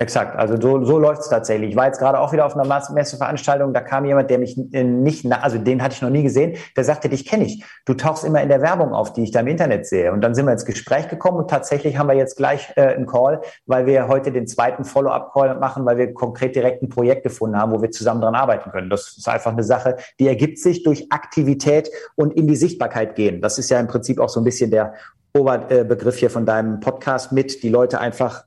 Exakt, 0.00 0.36
also 0.36 0.60
so, 0.60 0.84
so 0.84 0.98
läuft 0.98 1.22
es 1.22 1.28
tatsächlich. 1.28 1.70
Ich 1.70 1.76
war 1.76 1.86
jetzt 1.86 2.00
gerade 2.00 2.18
auch 2.18 2.32
wieder 2.32 2.44
auf 2.44 2.56
einer 2.56 2.66
Messeveranstaltung, 2.92 3.72
da 3.72 3.80
kam 3.80 4.04
jemand, 4.04 4.28
der 4.28 4.40
mich 4.40 4.58
äh, 4.72 4.82
nicht, 4.82 5.24
also 5.32 5.56
den 5.56 5.80
hatte 5.80 5.94
ich 5.94 6.02
noch 6.02 6.10
nie 6.10 6.24
gesehen, 6.24 6.56
der 6.76 6.82
sagte, 6.82 7.08
dich 7.08 7.24
kenne 7.24 7.44
ich. 7.44 7.64
Du 7.86 7.94
tauchst 7.94 8.24
immer 8.24 8.42
in 8.42 8.48
der 8.48 8.60
Werbung 8.60 8.92
auf, 8.92 9.12
die 9.12 9.22
ich 9.22 9.30
da 9.30 9.40
im 9.40 9.46
Internet 9.46 9.86
sehe. 9.86 10.12
Und 10.12 10.20
dann 10.20 10.34
sind 10.34 10.46
wir 10.46 10.52
ins 10.52 10.64
Gespräch 10.64 11.08
gekommen 11.08 11.38
und 11.38 11.48
tatsächlich 11.48 11.96
haben 11.96 12.08
wir 12.08 12.16
jetzt 12.16 12.36
gleich 12.36 12.72
äh, 12.74 12.88
einen 12.88 13.06
Call, 13.06 13.40
weil 13.66 13.86
wir 13.86 14.08
heute 14.08 14.32
den 14.32 14.48
zweiten 14.48 14.84
Follow-up-Call 14.84 15.60
machen, 15.60 15.86
weil 15.86 15.96
wir 15.96 16.12
konkret 16.12 16.56
direkt 16.56 16.82
ein 16.82 16.88
Projekt 16.88 17.22
gefunden 17.22 17.56
haben, 17.56 17.70
wo 17.70 17.80
wir 17.80 17.92
zusammen 17.92 18.20
dran 18.20 18.34
arbeiten 18.34 18.72
können. 18.72 18.90
Das 18.90 19.16
ist 19.16 19.28
einfach 19.28 19.52
eine 19.52 19.62
Sache, 19.62 19.96
die 20.18 20.26
ergibt 20.26 20.58
sich 20.58 20.82
durch 20.82 21.06
Aktivität 21.12 21.88
und 22.16 22.34
in 22.34 22.48
die 22.48 22.56
Sichtbarkeit 22.56 23.14
gehen. 23.14 23.40
Das 23.40 23.58
ist 23.58 23.70
ja 23.70 23.78
im 23.78 23.86
Prinzip 23.86 24.18
auch 24.18 24.28
so 24.28 24.40
ein 24.40 24.44
bisschen 24.44 24.72
der 24.72 24.94
Oberbegriff 25.36 26.16
hier 26.16 26.30
von 26.30 26.46
deinem 26.46 26.80
Podcast 26.80 27.30
mit, 27.30 27.62
die 27.62 27.68
Leute 27.68 28.00
einfach 28.00 28.44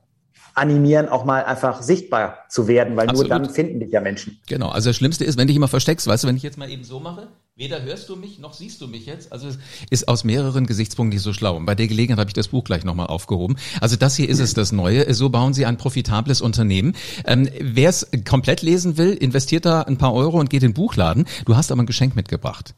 animieren, 0.58 1.08
auch 1.08 1.24
mal 1.24 1.44
einfach 1.44 1.82
sichtbar 1.82 2.38
zu 2.48 2.68
werden, 2.68 2.96
weil 2.96 3.08
Absolut. 3.08 3.30
nur 3.30 3.38
dann 3.38 3.50
finden 3.50 3.80
dich 3.80 3.90
ja 3.90 4.00
Menschen. 4.00 4.38
Genau, 4.46 4.68
also 4.68 4.90
das 4.90 4.96
Schlimmste 4.96 5.24
ist, 5.24 5.38
wenn 5.38 5.46
dich 5.46 5.56
immer 5.56 5.68
versteckst, 5.68 6.06
weißt 6.06 6.24
du, 6.24 6.28
wenn 6.28 6.36
ich 6.36 6.42
jetzt 6.42 6.58
mal 6.58 6.70
eben 6.70 6.84
so 6.84 7.00
mache, 7.00 7.28
weder 7.56 7.82
hörst 7.82 8.08
du 8.08 8.16
mich, 8.16 8.38
noch 8.38 8.54
siehst 8.54 8.80
du 8.80 8.86
mich 8.86 9.06
jetzt, 9.06 9.32
also 9.32 9.48
es 9.48 9.58
ist 9.90 10.08
aus 10.08 10.24
mehreren 10.24 10.66
Gesichtspunkten 10.66 11.16
nicht 11.16 11.24
so 11.24 11.32
schlau. 11.32 11.56
Und 11.56 11.66
bei 11.66 11.74
der 11.74 11.88
Gelegenheit 11.88 12.20
habe 12.20 12.30
ich 12.30 12.34
das 12.34 12.48
Buch 12.48 12.64
gleich 12.64 12.84
nochmal 12.84 13.06
aufgehoben. 13.06 13.56
Also 13.80 13.96
das 13.96 14.14
hier 14.14 14.28
ist 14.28 14.38
es, 14.40 14.54
das 14.54 14.72
Neue. 14.72 15.12
So 15.12 15.28
bauen 15.28 15.54
sie 15.54 15.66
ein 15.66 15.76
profitables 15.76 16.40
Unternehmen. 16.40 16.94
Ähm, 17.26 17.48
Wer 17.60 17.90
es 17.90 18.08
komplett 18.28 18.62
lesen 18.62 18.96
will, 18.96 19.12
investiert 19.12 19.64
da 19.64 19.82
ein 19.82 19.98
paar 19.98 20.14
Euro 20.14 20.38
und 20.38 20.50
geht 20.50 20.62
in 20.62 20.70
den 20.70 20.74
Buchladen. 20.74 21.26
Du 21.46 21.56
hast 21.56 21.72
aber 21.72 21.82
ein 21.82 21.86
Geschenk 21.86 22.14
mitgebracht. 22.14 22.74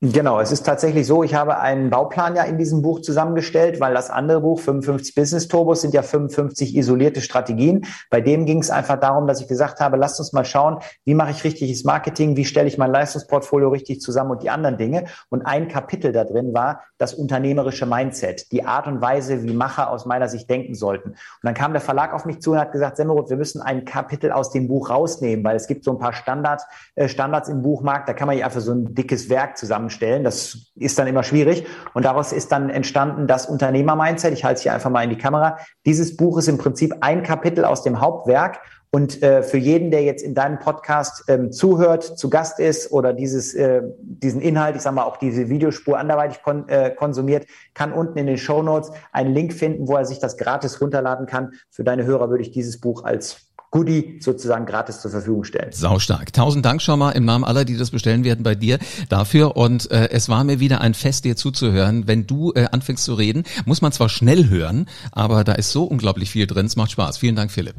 Genau, 0.00 0.38
es 0.38 0.52
ist 0.52 0.64
tatsächlich 0.64 1.08
so, 1.08 1.24
ich 1.24 1.34
habe 1.34 1.58
einen 1.58 1.90
Bauplan 1.90 2.36
ja 2.36 2.44
in 2.44 2.56
diesem 2.56 2.82
Buch 2.82 3.00
zusammengestellt, 3.00 3.80
weil 3.80 3.94
das 3.94 4.10
andere 4.10 4.42
Buch, 4.42 4.60
55 4.60 5.16
Business 5.16 5.48
Turbos, 5.48 5.80
sind 5.80 5.92
ja 5.92 6.02
55 6.02 6.76
isolierte 6.76 7.20
Strategien. 7.20 7.84
Bei 8.08 8.20
dem 8.20 8.46
ging 8.46 8.60
es 8.60 8.70
einfach 8.70 9.00
darum, 9.00 9.26
dass 9.26 9.40
ich 9.40 9.48
gesagt 9.48 9.80
habe, 9.80 9.96
lasst 9.96 10.20
uns 10.20 10.32
mal 10.32 10.44
schauen, 10.44 10.78
wie 11.04 11.14
mache 11.14 11.32
ich 11.32 11.42
richtiges 11.42 11.82
Marketing, 11.82 12.36
wie 12.36 12.44
stelle 12.44 12.68
ich 12.68 12.78
mein 12.78 12.92
Leistungsportfolio 12.92 13.70
richtig 13.70 14.00
zusammen 14.00 14.30
und 14.30 14.44
die 14.44 14.50
anderen 14.50 14.76
Dinge. 14.76 15.06
Und 15.30 15.42
ein 15.42 15.66
Kapitel 15.66 16.12
da 16.12 16.22
drin 16.22 16.54
war 16.54 16.84
das 16.98 17.14
unternehmerische 17.14 17.84
Mindset, 17.84 18.52
die 18.52 18.64
Art 18.64 18.86
und 18.86 19.00
Weise, 19.00 19.42
wie 19.42 19.52
Macher 19.52 19.90
aus 19.90 20.06
meiner 20.06 20.28
Sicht 20.28 20.48
denken 20.48 20.76
sollten. 20.76 21.08
Und 21.08 21.18
dann 21.42 21.54
kam 21.54 21.72
der 21.72 21.80
Verlag 21.80 22.14
auf 22.14 22.24
mich 22.24 22.40
zu 22.40 22.52
und 22.52 22.58
hat 22.60 22.70
gesagt, 22.70 22.98
Semmerot, 22.98 23.30
wir 23.30 23.36
müssen 23.36 23.62
ein 23.62 23.84
Kapitel 23.84 24.30
aus 24.30 24.50
dem 24.50 24.68
Buch 24.68 24.90
rausnehmen, 24.90 25.44
weil 25.44 25.56
es 25.56 25.66
gibt 25.66 25.82
so 25.82 25.90
ein 25.90 25.98
paar 25.98 26.12
Standards, 26.12 26.64
äh, 26.94 27.08
Standards 27.08 27.48
im 27.48 27.62
Buchmarkt, 27.62 28.08
da 28.08 28.12
kann 28.12 28.28
man 28.28 28.38
ja 28.38 28.44
einfach 28.44 28.60
so 28.60 28.70
ein 28.70 28.94
dickes 28.94 29.28
Werk 29.28 29.58
zusammen 29.58 29.87
zusammenstellen. 29.88 30.24
Das 30.24 30.72
ist 30.76 30.98
dann 30.98 31.06
immer 31.06 31.22
schwierig. 31.22 31.66
Und 31.94 32.04
daraus 32.04 32.32
ist 32.32 32.52
dann 32.52 32.70
entstanden 32.70 33.26
das 33.26 33.46
Unternehmer-Mindset. 33.46 34.32
Ich 34.32 34.44
halte 34.44 34.58
es 34.58 34.62
hier 34.62 34.74
einfach 34.74 34.90
mal 34.90 35.02
in 35.02 35.10
die 35.10 35.18
Kamera. 35.18 35.58
Dieses 35.86 36.16
Buch 36.16 36.38
ist 36.38 36.48
im 36.48 36.58
Prinzip 36.58 36.94
ein 37.00 37.22
Kapitel 37.22 37.64
aus 37.64 37.82
dem 37.82 38.00
Hauptwerk. 38.00 38.60
Und 38.90 39.22
äh, 39.22 39.42
für 39.42 39.58
jeden, 39.58 39.90
der 39.90 40.02
jetzt 40.02 40.22
in 40.22 40.34
deinem 40.34 40.58
Podcast 40.58 41.24
ähm, 41.28 41.52
zuhört, 41.52 42.04
zu 42.04 42.30
Gast 42.30 42.58
ist 42.58 42.90
oder 42.90 43.12
dieses, 43.12 43.52
äh, 43.54 43.82
diesen 44.00 44.40
Inhalt, 44.40 44.76
ich 44.76 44.82
sage 44.82 44.96
mal 44.96 45.02
auch 45.02 45.18
diese 45.18 45.50
Videospur 45.50 45.98
anderweitig 45.98 46.42
kon 46.42 46.66
äh, 46.70 46.90
konsumiert, 46.90 47.46
kann 47.74 47.92
unten 47.92 48.16
in 48.16 48.26
den 48.26 48.38
Show 48.38 48.62
Notes 48.62 48.90
einen 49.12 49.34
Link 49.34 49.52
finden, 49.52 49.88
wo 49.88 49.96
er 49.96 50.06
sich 50.06 50.20
das 50.20 50.38
gratis 50.38 50.80
runterladen 50.80 51.26
kann. 51.26 51.52
Für 51.68 51.84
deine 51.84 52.06
Hörer 52.06 52.30
würde 52.30 52.42
ich 52.42 52.50
dieses 52.50 52.80
Buch 52.80 53.04
als 53.04 53.47
Goodie 53.70 54.18
sozusagen 54.20 54.64
gratis 54.66 55.00
zur 55.00 55.10
Verfügung 55.10 55.44
stellen. 55.44 55.72
Saustark. 55.72 56.32
Tausend 56.32 56.64
Dank 56.64 56.80
schon 56.80 56.98
mal 56.98 57.10
im 57.12 57.24
Namen 57.24 57.44
aller, 57.44 57.64
die 57.64 57.76
das 57.76 57.90
bestellen 57.90 58.24
werden 58.24 58.42
bei 58.42 58.54
dir 58.54 58.78
dafür. 59.08 59.56
Und 59.56 59.90
äh, 59.90 60.08
es 60.10 60.28
war 60.28 60.44
mir 60.44 60.60
wieder 60.60 60.80
ein 60.80 60.94
Fest, 60.94 61.24
dir 61.24 61.36
zuzuhören. 61.36 62.06
Wenn 62.06 62.26
du 62.26 62.52
äh, 62.54 62.66
anfängst 62.72 63.04
zu 63.04 63.14
reden, 63.14 63.44
muss 63.66 63.82
man 63.82 63.92
zwar 63.92 64.08
schnell 64.08 64.48
hören, 64.48 64.88
aber 65.12 65.44
da 65.44 65.52
ist 65.52 65.70
so 65.70 65.84
unglaublich 65.84 66.30
viel 66.30 66.46
drin. 66.46 66.66
Es 66.66 66.76
macht 66.76 66.92
Spaß. 66.92 67.18
Vielen 67.18 67.36
Dank, 67.36 67.50
Philipp. 67.50 67.76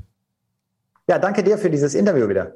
Ja, 1.08 1.18
danke 1.18 1.44
dir 1.44 1.58
für 1.58 1.72
dieses 1.72 1.96
Interview 1.96 2.30
wieder. 2.30 2.54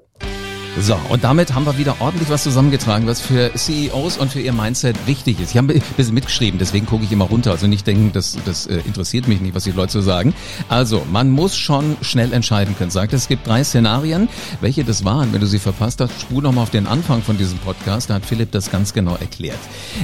So, 0.80 1.00
und 1.10 1.24
damit 1.24 1.54
haben 1.54 1.68
wir 1.68 1.78
wieder 1.78 1.98
ordentlich 2.00 2.30
was 2.30 2.42
zusammengetragen, 2.42 3.06
was 3.06 3.22
für 3.22 3.54
CEOs 3.54 4.18
und 4.18 4.32
für 4.32 4.42
ihr 4.42 4.54
Mindset 4.54 4.96
wichtig 5.06 5.40
ist. 5.40 5.52
Ich 5.52 5.58
habe 5.58 5.72
ein 5.72 5.82
bisschen 5.96 6.16
mitgeschrieben, 6.16 6.58
deswegen 6.58 6.88
gucke 6.88 7.04
ich 7.04 7.12
immer 7.12 7.26
runter. 7.26 7.52
Also 7.52 7.68
nicht 7.68 7.86
denken, 7.86 8.10
das, 8.12 8.38
das 8.44 8.66
äh, 8.66 8.80
interessiert 8.80 9.28
mich 9.28 9.40
nicht, 9.40 9.54
was 9.54 9.66
die 9.66 9.72
Leute 9.72 9.92
so 9.92 10.02
sagen. 10.02 10.34
Also, 10.70 11.06
man 11.12 11.30
muss 11.30 11.56
schon 11.56 11.96
schnell 12.02 12.34
entscheiden 12.34 12.76
können. 12.76 12.90
Sagt, 12.90 13.14
es 13.14 13.28
gibt 13.28 13.46
drei 13.46 13.64
Szenarien. 13.64 14.28
Welche 14.62 14.84
das 14.84 15.06
waren, 15.06 15.32
wenn 15.32 15.42
du 15.42 15.46
sie 15.46 15.60
verpasst 15.60 16.02
hast, 16.02 16.20
spur 16.20 16.42
nochmal 16.42 16.64
auf 16.64 16.72
den 16.72 16.88
Anfang 16.88 17.22
von 17.22 17.38
diesem 17.38 17.60
Podcast. 17.60 18.10
Da 18.10 18.16
hat 18.16 18.26
Philipp 18.26 18.52
das 18.52 18.72
ganz 18.72 18.94
genau 18.94 19.16
erklärt. 19.16 19.60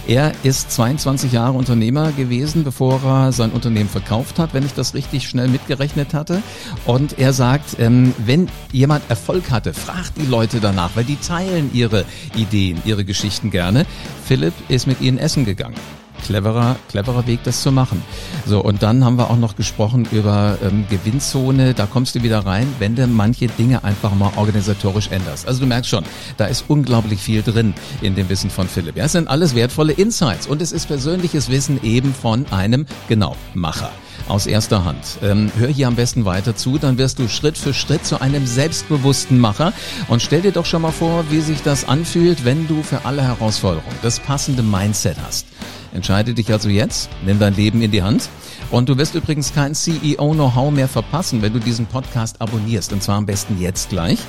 Er 0.07 0.33
ist 0.43 0.71
22 0.71 1.31
Jahre 1.31 1.53
Unternehmer 1.53 2.11
gewesen, 2.11 2.63
bevor 2.63 3.01
er 3.03 3.31
sein 3.31 3.49
Unternehmen 3.49 3.89
verkauft 3.89 4.37
hat, 4.37 4.53
wenn 4.53 4.63
ich 4.63 4.75
das 4.75 4.93
richtig 4.93 5.27
schnell 5.27 5.47
mitgerechnet 5.47 6.13
hatte. 6.13 6.43
Und 6.85 7.17
er 7.17 7.33
sagt, 7.33 7.77
ähm, 7.79 8.13
wenn 8.19 8.47
jemand 8.71 9.03
Erfolg 9.09 9.49
hatte, 9.49 9.73
fragt 9.73 10.15
die 10.17 10.27
Leute 10.27 10.58
danach, 10.59 10.91
weil 10.95 11.03
die 11.03 11.17
teilen 11.17 11.71
ihre 11.73 12.05
Ideen, 12.35 12.81
ihre 12.85 13.05
Geschichten 13.05 13.51
gerne. 13.51 13.85
Philipp 14.25 14.53
ist 14.67 14.87
mit 14.87 15.01
ihnen 15.01 15.17
essen 15.17 15.45
gegangen 15.45 15.75
cleverer, 16.19 16.75
cleverer 16.89 17.25
Weg, 17.27 17.39
das 17.43 17.61
zu 17.61 17.71
machen. 17.71 18.01
So, 18.45 18.61
und 18.61 18.83
dann 18.83 19.03
haben 19.03 19.17
wir 19.17 19.29
auch 19.29 19.37
noch 19.37 19.55
gesprochen 19.55 20.07
über 20.11 20.57
ähm, 20.63 20.85
Gewinnzone. 20.89 21.73
Da 21.73 21.85
kommst 21.85 22.15
du 22.15 22.23
wieder 22.23 22.45
rein, 22.45 22.67
wenn 22.79 22.95
du 22.95 23.07
manche 23.07 23.47
Dinge 23.47 23.83
einfach 23.83 24.13
mal 24.13 24.31
organisatorisch 24.35 25.09
änderst. 25.09 25.47
Also 25.47 25.61
du 25.61 25.65
merkst 25.65 25.89
schon, 25.89 26.03
da 26.37 26.45
ist 26.45 26.65
unglaublich 26.67 27.19
viel 27.19 27.41
drin 27.41 27.73
in 28.01 28.15
dem 28.15 28.29
Wissen 28.29 28.49
von 28.49 28.67
Philipp. 28.67 28.97
Ja, 28.97 29.05
es 29.05 29.13
sind 29.13 29.27
alles 29.27 29.55
wertvolle 29.55 29.93
Insights 29.93 30.47
und 30.47 30.61
es 30.61 30.71
ist 30.71 30.87
persönliches 30.87 31.49
Wissen 31.49 31.79
eben 31.83 32.13
von 32.13 32.45
einem, 32.51 32.85
genau, 33.07 33.35
Macher 33.53 33.91
aus 34.29 34.45
erster 34.47 34.85
Hand. 34.85 35.19
Ähm, 35.21 35.51
hör 35.57 35.67
hier 35.67 35.87
am 35.87 35.95
besten 35.95 36.25
weiter 36.25 36.55
zu, 36.55 36.77
dann 36.77 36.97
wirst 36.97 37.19
du 37.19 37.27
Schritt 37.27 37.57
für 37.57 37.73
Schritt 37.73 38.05
zu 38.05 38.21
einem 38.21 38.45
selbstbewussten 38.45 39.39
Macher 39.39 39.73
und 40.07 40.21
stell 40.21 40.41
dir 40.41 40.51
doch 40.51 40.65
schon 40.65 40.81
mal 40.81 40.91
vor, 40.91 41.25
wie 41.29 41.41
sich 41.41 41.61
das 41.61 41.87
anfühlt, 41.87 42.45
wenn 42.45 42.67
du 42.67 42.83
für 42.83 43.05
alle 43.05 43.21
Herausforderungen 43.21 43.97
das 44.01 44.19
passende 44.19 44.63
Mindset 44.63 45.17
hast. 45.25 45.47
Entscheide 45.93 46.33
dich 46.33 46.51
also 46.51 46.69
jetzt, 46.69 47.09
nimm 47.25 47.39
dein 47.39 47.55
Leben 47.55 47.81
in 47.81 47.91
die 47.91 48.03
Hand. 48.03 48.29
Und 48.71 48.87
du 48.87 48.97
wirst 48.97 49.15
übrigens 49.15 49.53
kein 49.53 49.73
CEO-Know-how 49.73 50.71
mehr 50.71 50.87
verpassen, 50.87 51.41
wenn 51.41 51.53
du 51.53 51.59
diesen 51.59 51.87
Podcast 51.87 52.39
abonnierst. 52.39 52.93
Und 52.93 53.01
zwar 53.01 53.17
am 53.17 53.25
besten 53.25 53.59
jetzt 53.59 53.89
gleich. 53.89 54.19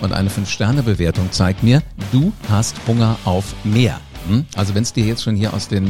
Und 0.00 0.12
eine 0.12 0.28
5-Sterne-Bewertung 0.28 1.30
zeigt 1.30 1.62
mir, 1.62 1.82
du 2.10 2.32
hast 2.50 2.74
Hunger 2.88 3.16
auf 3.24 3.54
mehr. 3.62 4.00
Hm? 4.28 4.44
Also 4.56 4.74
wenn 4.74 4.82
es 4.82 4.92
dir 4.92 5.04
jetzt 5.04 5.22
schon 5.22 5.36
hier 5.36 5.54
aus 5.54 5.68
den 5.68 5.88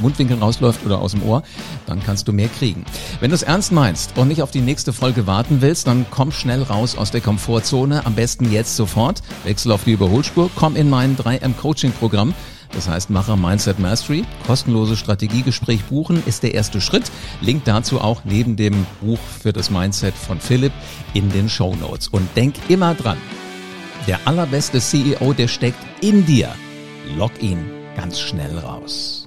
Mundwinkeln 0.00 0.42
rausläuft 0.42 0.84
oder 0.84 1.00
aus 1.00 1.12
dem 1.12 1.22
Ohr, 1.22 1.42
dann 1.86 2.02
kannst 2.02 2.28
du 2.28 2.32
mehr 2.32 2.48
kriegen. 2.48 2.84
Wenn 3.20 3.30
du 3.30 3.34
es 3.34 3.42
ernst 3.42 3.72
meinst 3.72 4.16
und 4.16 4.28
nicht 4.28 4.42
auf 4.42 4.50
die 4.50 4.60
nächste 4.60 4.92
Folge 4.92 5.26
warten 5.26 5.60
willst, 5.60 5.86
dann 5.86 6.06
komm 6.10 6.32
schnell 6.32 6.62
raus 6.62 6.96
aus 6.96 7.10
der 7.10 7.20
Komfortzone. 7.20 8.06
Am 8.06 8.14
besten 8.14 8.50
jetzt 8.50 8.76
sofort. 8.76 9.22
Wechsel 9.44 9.72
auf 9.72 9.84
die 9.84 9.92
Überholspur. 9.92 10.50
Komm 10.56 10.76
in 10.76 10.90
mein 10.90 11.16
3M 11.16 11.54
Coaching 11.54 11.92
Programm. 11.92 12.34
Das 12.72 12.88
heißt 12.88 13.10
Macher 13.10 13.36
Mindset 13.36 13.78
Mastery. 13.78 14.24
Kostenlose 14.46 14.96
Strategiegespräch 14.96 15.84
buchen 15.84 16.22
ist 16.26 16.42
der 16.42 16.54
erste 16.54 16.80
Schritt. 16.80 17.10
Link 17.40 17.64
dazu 17.64 18.00
auch 18.00 18.22
neben 18.24 18.56
dem 18.56 18.86
Buch 19.00 19.18
für 19.18 19.52
das 19.52 19.70
Mindset 19.70 20.14
von 20.14 20.40
Philipp 20.40 20.72
in 21.14 21.30
den 21.30 21.48
Show 21.48 21.74
Notes. 21.76 22.08
Und 22.08 22.28
denk 22.36 22.54
immer 22.68 22.94
dran. 22.94 23.18
Der 24.06 24.26
allerbeste 24.26 24.80
CEO, 24.80 25.32
der 25.32 25.48
steckt 25.48 25.78
in 26.00 26.26
dir. 26.26 26.48
Lock 27.16 27.42
ihn 27.42 27.58
ganz 27.94 28.18
schnell 28.18 28.58
raus. 28.58 29.21